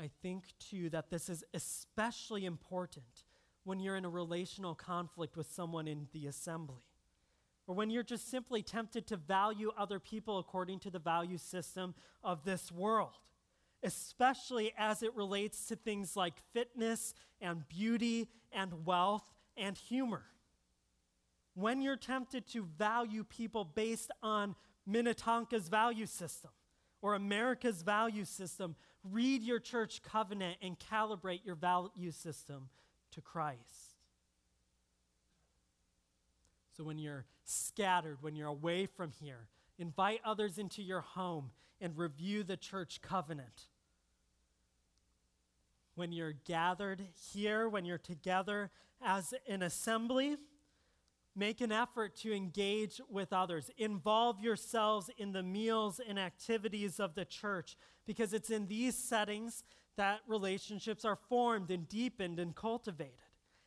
I 0.00 0.10
think, 0.22 0.44
too, 0.58 0.90
that 0.90 1.10
this 1.10 1.28
is 1.28 1.44
especially 1.54 2.46
important 2.46 3.24
when 3.62 3.78
you're 3.78 3.96
in 3.96 4.04
a 4.04 4.10
relational 4.10 4.74
conflict 4.74 5.36
with 5.36 5.46
someone 5.46 5.86
in 5.86 6.08
the 6.12 6.26
assembly, 6.26 6.82
or 7.66 7.74
when 7.74 7.90
you're 7.90 8.02
just 8.02 8.28
simply 8.28 8.62
tempted 8.62 9.06
to 9.06 9.16
value 9.16 9.70
other 9.78 10.00
people 10.00 10.38
according 10.38 10.80
to 10.80 10.90
the 10.90 10.98
value 10.98 11.38
system 11.38 11.94
of 12.24 12.44
this 12.44 12.72
world 12.72 13.18
especially 13.84 14.72
as 14.78 15.02
it 15.02 15.14
relates 15.14 15.66
to 15.66 15.76
things 15.76 16.16
like 16.16 16.34
fitness 16.52 17.14
and 17.40 17.68
beauty 17.68 18.28
and 18.52 18.86
wealth 18.86 19.30
and 19.56 19.76
humor. 19.76 20.24
When 21.54 21.82
you're 21.82 21.96
tempted 21.96 22.48
to 22.48 22.64
value 22.64 23.22
people 23.22 23.64
based 23.64 24.10
on 24.22 24.56
Minnetonka's 24.88 25.68
value 25.68 26.06
system 26.06 26.50
or 27.02 27.14
America's 27.14 27.82
value 27.82 28.24
system, 28.24 28.74
read 29.04 29.42
your 29.42 29.60
church 29.60 30.02
covenant 30.02 30.56
and 30.62 30.76
calibrate 30.78 31.44
your 31.44 31.54
value 31.54 32.10
system 32.10 32.70
to 33.12 33.20
Christ. 33.20 33.94
So 36.76 36.82
when 36.82 36.98
you're 36.98 37.26
scattered, 37.44 38.18
when 38.20 38.34
you're 38.34 38.48
away 38.48 38.86
from 38.86 39.12
here, 39.12 39.48
invite 39.78 40.20
others 40.24 40.58
into 40.58 40.82
your 40.82 41.02
home 41.02 41.50
and 41.80 41.96
review 41.96 42.42
the 42.42 42.56
church 42.56 43.00
covenant 43.00 43.68
when 45.94 46.12
you're 46.12 46.34
gathered 46.44 47.02
here, 47.32 47.68
when 47.68 47.84
you're 47.84 47.98
together 47.98 48.70
as 49.02 49.34
an 49.48 49.62
assembly, 49.62 50.36
make 51.36 51.60
an 51.60 51.72
effort 51.72 52.16
to 52.16 52.34
engage 52.34 53.00
with 53.08 53.32
others. 53.32 53.70
Involve 53.76 54.40
yourselves 54.40 55.10
in 55.18 55.32
the 55.32 55.42
meals 55.42 56.00
and 56.06 56.18
activities 56.18 57.00
of 57.00 57.14
the 57.14 57.24
church 57.24 57.76
because 58.06 58.32
it's 58.32 58.50
in 58.50 58.66
these 58.66 58.96
settings 58.96 59.64
that 59.96 60.20
relationships 60.26 61.04
are 61.04 61.18
formed 61.28 61.70
and 61.70 61.88
deepened 61.88 62.38
and 62.38 62.54
cultivated. 62.54 63.14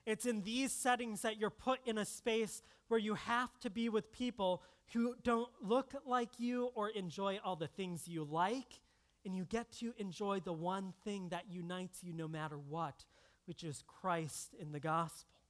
It's 0.06 0.26
in 0.26 0.42
these 0.42 0.72
settings 0.72 1.22
that 1.22 1.38
you're 1.38 1.50
put 1.50 1.80
in 1.86 1.98
a 1.98 2.06
space 2.06 2.62
where 2.88 3.00
you 3.00 3.16
have 3.16 3.60
to 3.60 3.70
be 3.70 3.90
with 3.90 4.12
people 4.12 4.64
who 4.94 5.16
don't 5.24 5.50
look 5.62 5.94
like 6.06 6.40
you 6.40 6.70
or 6.76 6.90
enjoy 6.90 7.40
all 7.44 7.58
the 7.58 7.68
things 7.68 8.08
you 8.08 8.24
like, 8.24 8.80
and 9.28 9.36
you 9.36 9.44
get 9.44 9.70
to 9.74 9.94
enjoy 9.98 10.40
the 10.40 10.54
one 10.54 10.94
thing 11.04 11.28
that 11.32 11.52
unites 11.52 12.02
you 12.02 12.14
no 12.14 12.30
matter 12.30 12.58
what, 12.58 13.04
which 13.44 13.62
is 13.62 13.84
Christ 13.86 14.56
in 14.58 14.72
the 14.72 14.80
gospel. 14.80 15.42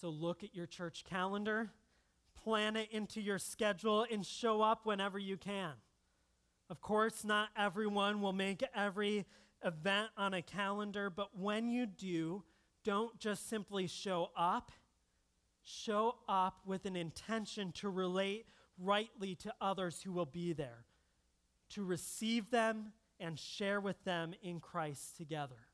So 0.00 0.08
look 0.08 0.42
at 0.42 0.54
your 0.54 0.64
church 0.64 1.04
calendar, 1.04 1.68
plan 2.42 2.74
it 2.74 2.88
into 2.90 3.20
your 3.20 3.38
schedule, 3.38 4.06
and 4.10 4.24
show 4.24 4.62
up 4.62 4.86
whenever 4.86 5.18
you 5.18 5.36
can. 5.36 5.72
Of 6.70 6.80
course, 6.80 7.22
not 7.22 7.50
everyone 7.54 8.22
will 8.22 8.32
make 8.32 8.64
every 8.74 9.26
event 9.62 10.08
on 10.16 10.32
a 10.32 10.40
calendar, 10.40 11.10
but 11.10 11.38
when 11.38 11.68
you 11.68 11.84
do, 11.84 12.44
don't 12.82 13.18
just 13.18 13.46
simply 13.50 13.86
show 13.86 14.30
up. 14.34 14.72
Show 15.62 16.14
up 16.30 16.60
with 16.64 16.86
an 16.86 16.96
intention 16.96 17.72
to 17.72 17.90
relate 17.90 18.46
rightly 18.78 19.34
to 19.34 19.52
others 19.60 20.00
who 20.00 20.12
will 20.12 20.24
be 20.24 20.54
there, 20.54 20.85
to 21.70 21.84
receive 21.84 22.50
them 22.50 22.92
and 23.18 23.38
share 23.38 23.80
with 23.80 24.02
them 24.04 24.34
in 24.42 24.60
Christ 24.60 25.16
together. 25.16 25.66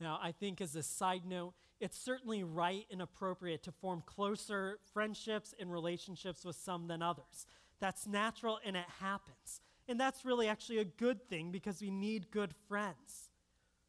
Now, 0.00 0.18
I 0.20 0.32
think 0.32 0.60
as 0.60 0.74
a 0.74 0.82
side 0.82 1.22
note, 1.24 1.54
it's 1.80 1.98
certainly 1.98 2.44
right 2.44 2.86
and 2.90 3.00
appropriate 3.00 3.62
to 3.64 3.72
form 3.72 4.02
closer 4.04 4.78
friendships 4.92 5.54
and 5.58 5.72
relationships 5.72 6.44
with 6.44 6.56
some 6.56 6.86
than 6.86 7.02
others. 7.02 7.46
That's 7.80 8.06
natural 8.06 8.58
and 8.64 8.76
it 8.76 8.86
happens. 9.00 9.60
And 9.88 9.98
that's 9.98 10.24
really 10.24 10.48
actually 10.48 10.78
a 10.78 10.84
good 10.84 11.28
thing 11.28 11.50
because 11.50 11.80
we 11.80 11.90
need 11.90 12.30
good 12.30 12.54
friends. 12.68 13.30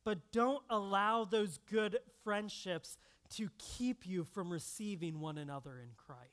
But 0.03 0.31
don't 0.31 0.63
allow 0.69 1.25
those 1.25 1.59
good 1.69 1.99
friendships 2.23 2.97
to 3.35 3.49
keep 3.57 4.05
you 4.05 4.23
from 4.23 4.51
receiving 4.51 5.19
one 5.19 5.37
another 5.37 5.79
in 5.79 5.89
Christ. 5.95 6.32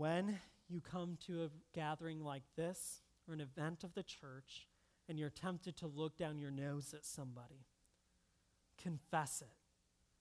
When 0.00 0.38
you 0.70 0.80
come 0.80 1.18
to 1.26 1.44
a 1.44 1.50
gathering 1.74 2.24
like 2.24 2.44
this 2.56 3.02
or 3.28 3.34
an 3.34 3.40
event 3.40 3.84
of 3.84 3.92
the 3.92 4.02
church 4.02 4.66
and 5.08 5.18
you're 5.18 5.28
tempted 5.28 5.76
to 5.76 5.86
look 5.86 6.16
down 6.16 6.38
your 6.38 6.50
nose 6.50 6.94
at 6.94 7.04
somebody, 7.04 7.66
confess 8.82 9.42
it 9.42 9.60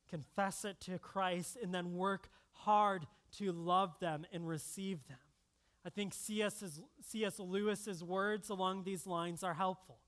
confess 0.09 0.65
it 0.65 0.79
to 0.81 0.97
Christ, 0.97 1.57
and 1.61 1.73
then 1.73 1.93
work 1.93 2.29
hard 2.51 3.05
to 3.37 3.51
love 3.51 3.99
them 3.99 4.25
and 4.33 4.47
receive 4.47 5.07
them. 5.07 5.17
I 5.85 5.89
think 5.89 6.13
C.S. 6.13 7.39
Lewis's 7.39 8.03
words 8.03 8.49
along 8.49 8.83
these 8.83 9.07
lines 9.07 9.43
are 9.43 9.53
helpful. 9.53 9.99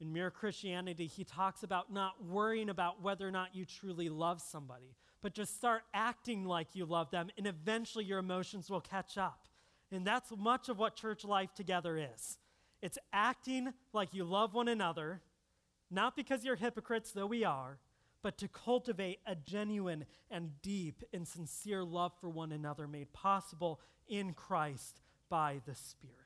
In 0.00 0.12
Mere 0.12 0.30
Christianity, 0.30 1.06
he 1.06 1.24
talks 1.24 1.62
about 1.62 1.92
not 1.92 2.24
worrying 2.24 2.68
about 2.68 3.02
whether 3.02 3.26
or 3.26 3.30
not 3.30 3.54
you 3.54 3.64
truly 3.64 4.08
love 4.08 4.40
somebody, 4.40 4.96
but 5.22 5.34
just 5.34 5.56
start 5.56 5.82
acting 5.94 6.44
like 6.44 6.74
you 6.74 6.84
love 6.84 7.10
them, 7.10 7.30
and 7.38 7.46
eventually 7.46 8.04
your 8.04 8.18
emotions 8.18 8.68
will 8.68 8.80
catch 8.80 9.16
up. 9.16 9.46
And 9.90 10.06
that's 10.06 10.32
much 10.36 10.68
of 10.68 10.78
what 10.78 10.96
church 10.96 11.24
life 11.24 11.54
together 11.54 11.96
is. 11.96 12.38
It's 12.82 12.98
acting 13.12 13.72
like 13.92 14.12
you 14.12 14.24
love 14.24 14.52
one 14.52 14.68
another, 14.68 15.22
not 15.90 16.16
because 16.16 16.44
you're 16.44 16.56
hypocrites, 16.56 17.12
though 17.12 17.26
we 17.26 17.44
are, 17.44 17.78
but 18.22 18.38
to 18.38 18.48
cultivate 18.48 19.20
a 19.26 19.34
genuine 19.34 20.06
and 20.30 20.60
deep 20.62 21.02
and 21.12 21.26
sincere 21.26 21.84
love 21.84 22.12
for 22.20 22.28
one 22.28 22.52
another 22.52 22.88
made 22.88 23.12
possible 23.12 23.80
in 24.08 24.32
Christ 24.32 25.00
by 25.28 25.60
the 25.66 25.74
Spirit. 25.74 26.16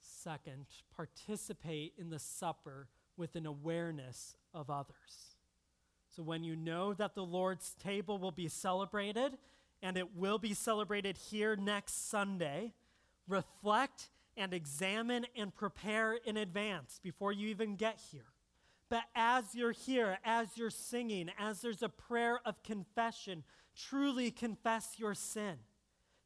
Second, 0.00 0.66
participate 0.94 1.94
in 1.96 2.10
the 2.10 2.18
supper 2.18 2.88
with 3.16 3.36
an 3.36 3.46
awareness 3.46 4.36
of 4.52 4.68
others. 4.68 5.29
So 6.14 6.22
when 6.22 6.42
you 6.42 6.56
know 6.56 6.92
that 6.94 7.14
the 7.14 7.24
Lord's 7.24 7.74
table 7.82 8.18
will 8.18 8.32
be 8.32 8.48
celebrated, 8.48 9.38
and 9.82 9.96
it 9.96 10.16
will 10.16 10.38
be 10.38 10.54
celebrated 10.54 11.16
here 11.16 11.56
next 11.56 12.10
Sunday, 12.10 12.74
reflect 13.28 14.10
and 14.36 14.52
examine 14.52 15.26
and 15.36 15.54
prepare 15.54 16.14
in 16.14 16.36
advance 16.36 17.00
before 17.02 17.32
you 17.32 17.48
even 17.48 17.76
get 17.76 18.00
here. 18.10 18.26
But 18.88 19.04
as 19.14 19.54
you're 19.54 19.72
here, 19.72 20.18
as 20.24 20.48
you're 20.56 20.70
singing, 20.70 21.30
as 21.38 21.60
there's 21.60 21.82
a 21.82 21.88
prayer 21.88 22.40
of 22.44 22.62
confession, 22.64 23.44
truly 23.76 24.32
confess 24.32 24.98
your 24.98 25.14
sin. 25.14 25.56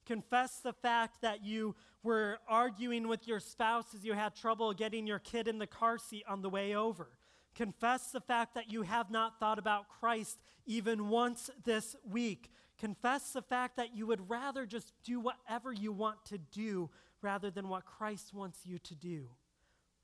Confess 0.07 0.61
the 0.61 0.73
fact 0.73 1.21
that 1.21 1.45
you 1.45 1.75
were 2.03 2.39
arguing 2.49 3.07
with 3.07 3.29
your 3.29 3.41
spouse 3.41 3.95
as 3.95 4.05
you 4.05 4.15
had 4.15 4.35
trouble 4.35 4.73
getting 4.73 5.07
your 5.07 5.19
kid 5.19 5.47
in 5.47 5.59
the 5.59 5.67
car 5.67 5.99
seat 5.99 6.25
on 6.29 6.43
the 6.43 6.51
way 6.51 6.75
over. 6.75 7.09
Confess 7.55 8.11
the 8.11 8.21
fact 8.21 8.55
that 8.55 8.71
you 8.71 8.83
have 8.83 9.11
not 9.11 9.39
thought 9.39 9.59
about 9.59 9.89
Christ 9.89 10.39
even 10.67 11.09
once 11.09 11.51
this 11.65 11.95
week. 12.09 12.51
Confess 12.79 13.31
the 13.31 13.43
fact 13.43 13.77
that 13.77 13.95
you 13.95 14.07
would 14.07 14.29
rather 14.29 14.67
just 14.67 14.93
do 15.05 15.21
whatever 15.21 15.73
you 15.73 15.93
want 15.93 16.25
to 16.27 16.39
do 16.39 16.91
rather 17.23 17.51
than 17.51 17.69
what 17.69 17.85
Christ 17.85 18.35
wants 18.35 18.61
you 18.65 18.79
to 18.81 18.95
do. 18.95 19.29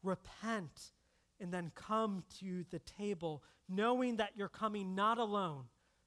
Repent 0.02 0.92
and 1.40 1.52
then 1.52 1.72
come 1.74 2.22
to 2.38 2.64
the 2.70 2.78
table 2.78 3.42
knowing 3.68 4.16
that 4.16 4.32
you're 4.36 4.48
coming 4.48 4.94
not 4.94 5.18
alone, 5.18 5.64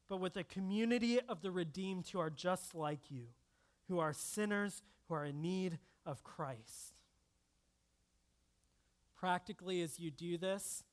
but 0.07 0.19
with 0.19 0.37
a 0.37 0.43
community 0.43 1.19
of 1.27 1.41
the 1.41 1.51
redeemed 1.51 2.07
who 2.07 2.19
are 2.19 2.29
just 2.29 2.75
like 2.75 3.09
you, 3.09 3.27
who 3.87 3.99
are 3.99 4.13
sinners, 4.13 4.81
who 5.07 5.15
are 5.15 5.25
in 5.25 5.41
need 5.41 5.79
of 6.05 6.23
Christ. 6.23 6.93
Practically, 9.17 9.81
as 9.81 9.99
you 9.99 10.11
do 10.11 10.37
this, 10.37 10.83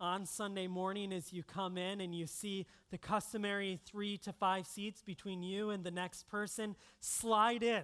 on 0.00 0.26
Sunday 0.26 0.66
morning, 0.66 1.12
as 1.12 1.32
you 1.32 1.42
come 1.42 1.78
in 1.78 2.00
and 2.00 2.14
you 2.14 2.26
see 2.26 2.66
the 2.90 2.98
customary 2.98 3.80
three 3.84 4.16
to 4.18 4.32
five 4.32 4.66
seats 4.66 5.02
between 5.02 5.42
you 5.42 5.70
and 5.70 5.84
the 5.84 5.90
next 5.90 6.28
person, 6.28 6.76
slide 7.00 7.62
in. 7.62 7.82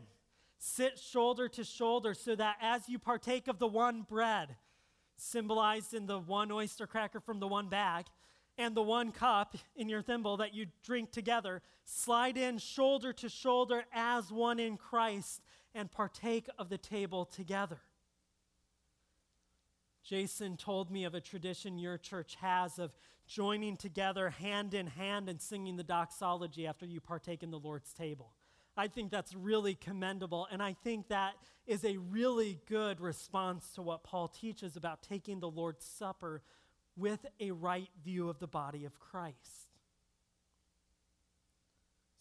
Sit 0.59 0.99
shoulder 0.99 1.49
to 1.49 1.65
shoulder 1.65 2.15
so 2.15 2.35
that 2.37 2.57
as 2.61 2.89
you 2.89 2.99
partake 2.99 3.49
of 3.49 3.59
the 3.59 3.67
one 3.67 4.03
bread, 4.03 4.57
symbolized 5.17 5.95
in 5.95 6.07
the 6.07 6.19
one 6.19 6.51
oyster 6.51 6.87
cracker 6.87 7.21
from 7.21 7.41
the 7.41 7.49
one 7.49 7.69
bag, 7.69 8.07
and 8.59 8.75
the 8.75 8.83
one 8.83 9.11
cup 9.11 9.57
in 9.75 9.89
your 9.89 10.03
thimble 10.03 10.37
that 10.37 10.53
you 10.53 10.67
drink 10.85 11.13
together, 11.13 11.63
slide 11.85 12.37
in 12.37 12.59
shoulder 12.59 13.13
to 13.15 13.29
shoulder 13.29 13.85
as 13.93 14.31
one 14.31 14.61
in 14.61 14.77
Christ 14.77 15.41
and 15.75 15.91
partake 15.91 16.47
of 16.59 16.69
the 16.69 16.77
table 16.77 17.25
together. 17.25 17.79
Jason 20.03 20.57
told 20.57 20.91
me 20.91 21.05
of 21.05 21.15
a 21.15 21.21
tradition 21.21 21.79
your 21.79 21.99
church 21.99 22.37
has 22.41 22.79
of 22.79 22.97
joining 23.27 23.77
together 23.77 24.31
hand 24.31 24.75
in 24.75 24.87
hand 24.87 25.29
and 25.29 25.41
singing 25.41 25.77
the 25.77 25.85
doxology 25.85 26.67
after 26.67 26.87
you 26.87 27.01
partake 27.01 27.43
in 27.43 27.51
the 27.51 27.59
Lord's 27.59 27.93
table. 27.93 28.33
I 28.77 28.89
think 28.89 29.11
that's 29.11 29.35
really 29.35 29.75
commendable. 29.75 30.49
And 30.51 30.63
I 30.63 30.75
think 30.83 31.09
that 31.09 31.35
is 31.67 31.85
a 31.85 31.99
really 31.99 32.59
good 32.67 33.01
response 33.01 33.73
to 33.75 33.83
what 33.83 34.03
Paul 34.03 34.29
teaches 34.29 34.77
about 34.77 35.03
taking 35.03 35.41
the 35.41 35.51
Lord's 35.51 35.85
Supper 35.85 36.43
with 36.97 37.25
a 37.39 37.51
right 37.51 37.91
view 38.03 38.29
of 38.29 38.39
the 38.39 38.47
body 38.47 38.85
of 38.85 38.99
Christ. 38.99 39.69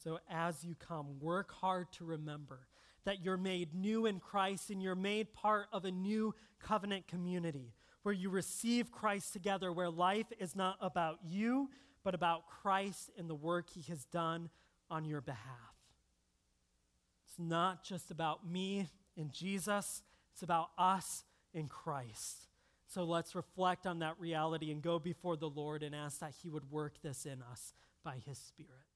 So 0.03 0.19
as 0.29 0.63
you 0.63 0.75
come, 0.75 1.19
work 1.19 1.51
hard 1.51 1.91
to 1.93 2.05
remember 2.05 2.59
that 3.05 3.23
you're 3.23 3.37
made 3.37 3.73
new 3.73 4.05
in 4.05 4.19
Christ 4.19 4.69
and 4.69 4.81
you're 4.81 4.95
made 4.95 5.33
part 5.33 5.67
of 5.71 5.85
a 5.85 5.91
new 5.91 6.33
covenant 6.59 7.07
community 7.07 7.73
where 8.03 8.13
you 8.13 8.29
receive 8.29 8.91
Christ 8.91 9.33
together, 9.33 9.71
where 9.71 9.89
life 9.89 10.27
is 10.39 10.55
not 10.55 10.77
about 10.81 11.19
you, 11.27 11.69
but 12.03 12.15
about 12.15 12.47
Christ 12.47 13.09
and 13.17 13.29
the 13.29 13.35
work 13.35 13.69
he 13.69 13.81
has 13.91 14.05
done 14.05 14.49
on 14.89 15.05
your 15.05 15.21
behalf 15.21 15.75
It's 17.27 17.37
not 17.37 17.83
just 17.83 18.09
about 18.09 18.49
me 18.49 18.87
and 19.17 19.31
Jesus, 19.31 20.01
it's 20.33 20.41
about 20.43 20.69
us 20.77 21.23
in 21.53 21.67
Christ. 21.67 22.47
So 22.87 23.03
let's 23.03 23.35
reflect 23.35 23.85
on 23.85 23.99
that 23.99 24.19
reality 24.19 24.71
and 24.71 24.81
go 24.81 24.97
before 24.97 25.37
the 25.37 25.49
Lord 25.49 25.83
and 25.83 25.93
ask 25.93 26.19
that 26.19 26.33
He 26.41 26.49
would 26.49 26.71
work 26.71 27.01
this 27.03 27.25
in 27.25 27.43
us 27.51 27.73
by 28.03 28.15
His 28.25 28.39
Spirit. 28.39 28.88